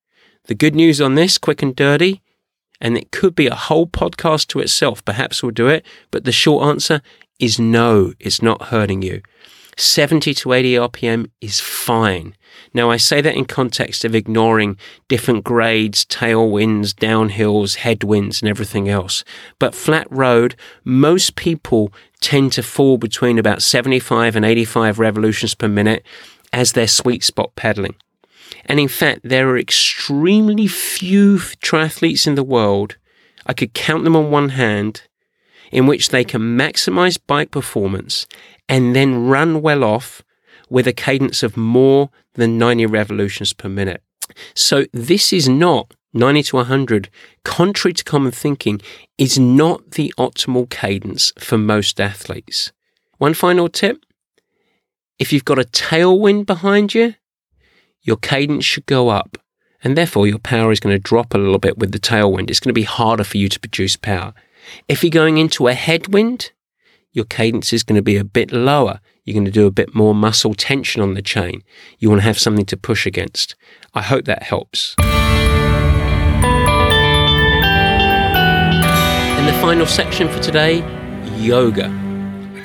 [0.45, 2.23] The good news on this, quick and dirty,
[2.81, 5.05] and it could be a whole podcast to itself.
[5.05, 7.03] Perhaps we'll do it, but the short answer
[7.41, 9.23] is no, it's not hurting you.
[9.77, 12.35] 70 to 80 RPM is fine.
[12.75, 14.77] Now, I say that in context of ignoring
[15.09, 19.25] different grades, tailwinds, downhills, headwinds, and everything else.
[19.59, 25.69] But flat road, most people tend to fall between about 75 and 85 revolutions per
[25.69, 26.05] minute
[26.53, 27.97] as their sweet spot pedaling.
[28.67, 32.97] And in fact, there are extremely few triathletes in the world,
[33.47, 35.03] I could count them on one hand,
[35.71, 38.27] in which they can maximize bike performance
[38.69, 40.23] and then run well off
[40.69, 44.03] with a cadence of more than 90 revolutions per minute.
[44.55, 47.11] So this is not 90 to 100,
[47.45, 48.81] contrary to common thinking,
[49.19, 52.73] is not the optimal cadence for most athletes.
[53.19, 54.05] One final tip
[55.21, 57.15] if you've got a tailwind behind you,
[58.01, 59.37] your cadence should go up,
[59.85, 62.49] and therefore your power is going to drop a little bit with the tailwind.
[62.49, 64.33] It's going to be harder for you to produce power.
[64.89, 66.53] If you're going into a headwind,
[67.13, 69.01] your cadence is going to be a bit lower.
[69.25, 71.63] You're going to do a bit more muscle tension on the chain.
[71.99, 73.57] You want to have something to push against.
[73.95, 74.95] I hope that helps.
[79.39, 80.85] In the final section for today,
[81.37, 81.89] yoga.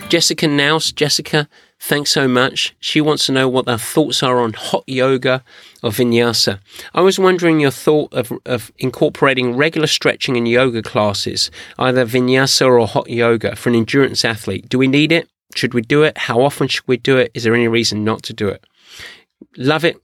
[0.09, 0.91] Jessica Naus.
[0.91, 1.47] Jessica,
[1.85, 2.75] thanks so much.
[2.79, 5.43] She wants to know what our thoughts are on hot yoga
[5.83, 6.59] or vinyasa.
[6.95, 12.67] I was wondering your thought of, of incorporating regular stretching in yoga classes, either vinyasa
[12.67, 14.67] or hot yoga for an endurance athlete.
[14.67, 15.29] Do we need it?
[15.53, 16.17] Should we do it?
[16.17, 17.29] How often should we do it?
[17.35, 18.65] Is there any reason not to do it?
[19.55, 19.97] Love it.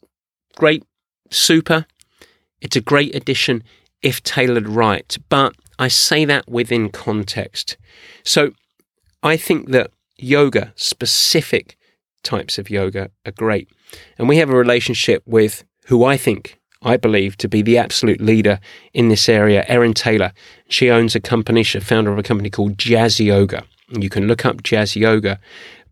[0.55, 0.83] Great.
[1.31, 1.87] Super.
[2.61, 3.63] It's a great addition
[4.03, 5.17] if tailored right.
[5.29, 7.75] But I say that within context.
[8.23, 8.51] So
[9.23, 9.89] I think that
[10.23, 11.77] yoga, specific
[12.23, 13.69] types of yoga, are great.
[14.17, 18.21] And we have a relationship with who I think, I believe, to be the absolute
[18.21, 18.59] leader
[18.93, 20.31] in this area, Erin Taylor.
[20.67, 23.63] She owns a company, she's a founder of a company called Jazz Yoga.
[23.89, 25.39] You can look up Jazz Yoga.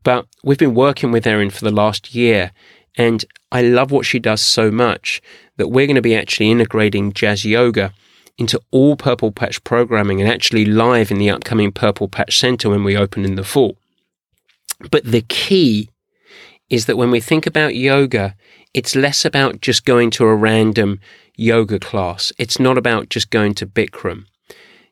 [0.03, 2.51] But we've been working with Erin for the last year,
[2.97, 5.21] and I love what she does so much
[5.57, 7.93] that we're going to be actually integrating Jazz Yoga
[8.37, 12.85] into all Purple Patch programming and actually live in the upcoming Purple Patch Center when
[12.85, 13.77] we open in the fall.
[14.91, 15.89] But the key
[16.69, 18.35] is that when we think about yoga,
[18.73, 20.99] it's less about just going to a random
[21.35, 22.31] yoga class.
[22.37, 24.25] It's not about just going to Bikram.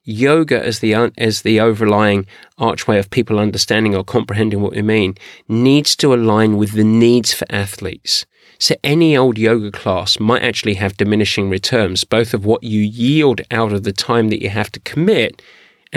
[0.03, 2.25] Yoga as the as the overlying
[2.57, 5.15] archway of people understanding or comprehending what we mean
[5.49, 8.25] needs to align with the needs for athletes.
[8.57, 13.41] So any old yoga class might actually have diminishing returns, both of what you yield
[13.51, 15.41] out of the time that you have to commit,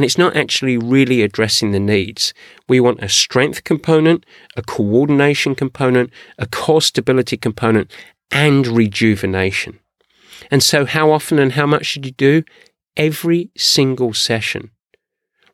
[0.01, 2.33] and it's not actually really addressing the needs.
[2.67, 4.25] We want a strength component,
[4.57, 7.93] a coordination component, a core stability component,
[8.31, 9.79] and rejuvenation.
[10.51, 12.45] And so, how often and how much should you do?
[12.97, 14.71] Every single session.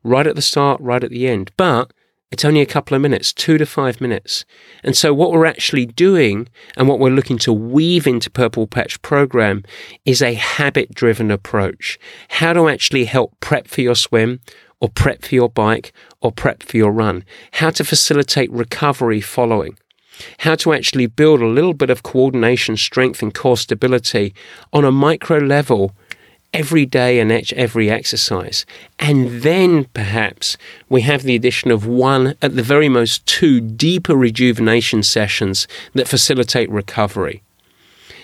[0.05, 1.51] Right at the start, right at the end.
[1.57, 1.93] But
[2.33, 4.45] it's only a couple of minutes, two to five minutes.
[4.83, 9.01] And so, what we're actually doing and what we're looking to weave into Purple Patch
[9.01, 9.63] program
[10.05, 11.99] is a habit driven approach.
[12.29, 14.41] How to actually help prep for your swim
[14.81, 17.25] or prep for your bike or prep for your run.
[17.53, 19.79] How to facilitate recovery following.
[20.41, 24.35] How to actually build a little bit of coordination, strength, and core stability
[24.73, 25.95] on a micro level
[26.57, 28.65] every day and every exercise.
[28.99, 30.57] And then perhaps
[30.89, 36.09] we have the addition of one, at the very most, two deeper rejuvenation sessions that
[36.09, 37.43] facilitate recovery.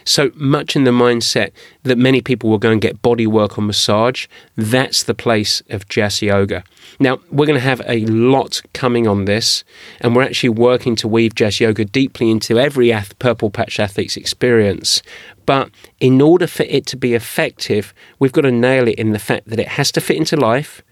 [0.05, 1.51] So much in the mindset
[1.83, 4.27] that many people will go and get body work or massage.
[4.57, 6.65] That's the place of Jazz Yoga.
[6.99, 9.65] Now, we're going to have a lot coming on this,
[10.01, 15.03] and we're actually working to weave Jazz Yoga deeply into every Purple Patch athlete's experience.
[15.47, 19.19] But in order for it to be effective, we've got to nail it in the
[19.19, 20.83] fact that it has to fit into life,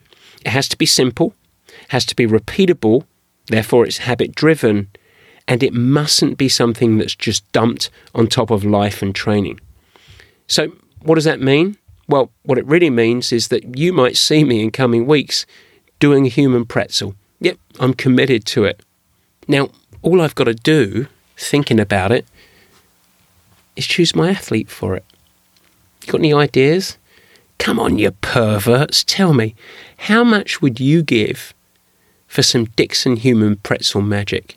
[0.45, 1.35] it has to be simple,
[1.89, 3.05] has to be repeatable,
[3.47, 4.89] therefore it's habit driven,
[5.49, 9.61] and it mustn't be something that's just dumped on top of life and training.
[10.47, 10.73] So,
[11.03, 11.77] what does that mean?
[12.09, 15.47] Well, what it really means is that you might see me in coming weeks
[16.01, 17.15] doing a human pretzel.
[17.41, 18.83] Yep, I'm committed to it.
[19.47, 19.71] Now,
[20.03, 22.27] all I've got to do, thinking about it,
[23.77, 25.05] is choose my athlete for it.
[26.05, 26.99] You Got any ideas?
[27.59, 29.55] Come on, you perverts, tell me,
[29.99, 31.53] how much would you give
[32.27, 34.57] for some Dixon human pretzel magic?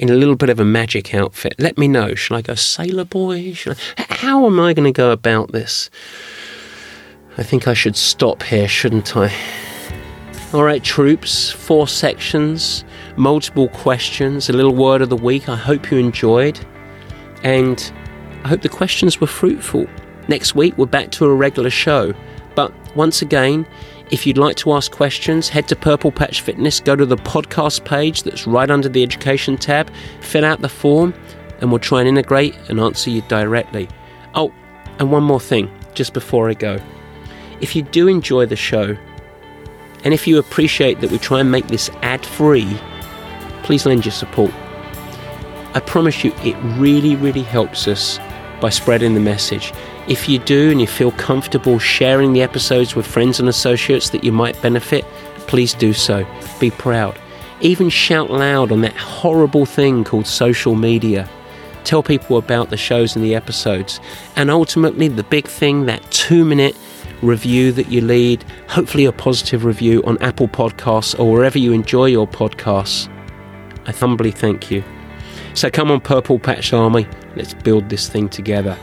[0.00, 1.54] In a little bit of a magic outfit.
[1.58, 2.14] Let me know.
[2.14, 3.54] Shall I go sailor boy?
[3.66, 5.90] I, how am I going to go about this?
[7.36, 9.30] I think I should stop here, shouldn't I?
[10.54, 12.82] All right, troops, four sections,
[13.16, 15.50] multiple questions, a little word of the week.
[15.50, 16.58] I hope you enjoyed.
[17.42, 17.92] And
[18.42, 19.86] I hope the questions were fruitful.
[20.28, 22.14] Next week, we're back to a regular show.
[22.54, 23.66] But once again,
[24.10, 27.84] If you'd like to ask questions, head to Purple Patch Fitness, go to the podcast
[27.84, 29.88] page that's right under the education tab,
[30.20, 31.14] fill out the form,
[31.60, 33.88] and we'll try and integrate and answer you directly.
[34.34, 34.52] Oh,
[34.98, 36.80] and one more thing just before I go.
[37.60, 38.96] If you do enjoy the show,
[40.02, 42.76] and if you appreciate that we try and make this ad free,
[43.62, 44.52] please lend your support.
[45.72, 48.18] I promise you, it really, really helps us
[48.60, 49.72] by spreading the message.
[50.10, 54.24] If you do and you feel comfortable sharing the episodes with friends and associates that
[54.24, 55.04] you might benefit,
[55.46, 56.26] please do so.
[56.58, 57.16] Be proud.
[57.60, 61.30] Even shout loud on that horrible thing called social media.
[61.84, 64.00] Tell people about the shows and the episodes.
[64.34, 66.76] And ultimately, the big thing that two minute
[67.22, 72.06] review that you lead, hopefully a positive review on Apple Podcasts or wherever you enjoy
[72.06, 73.08] your podcasts.
[73.86, 74.82] I humbly thank you.
[75.54, 77.06] So come on, Purple Patch Army,
[77.36, 78.76] let's build this thing together.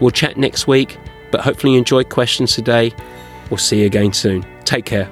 [0.00, 0.96] We'll chat next week,
[1.30, 2.92] but hopefully you enjoyed questions today.
[3.50, 4.46] We'll see you again soon.
[4.64, 5.08] Take care.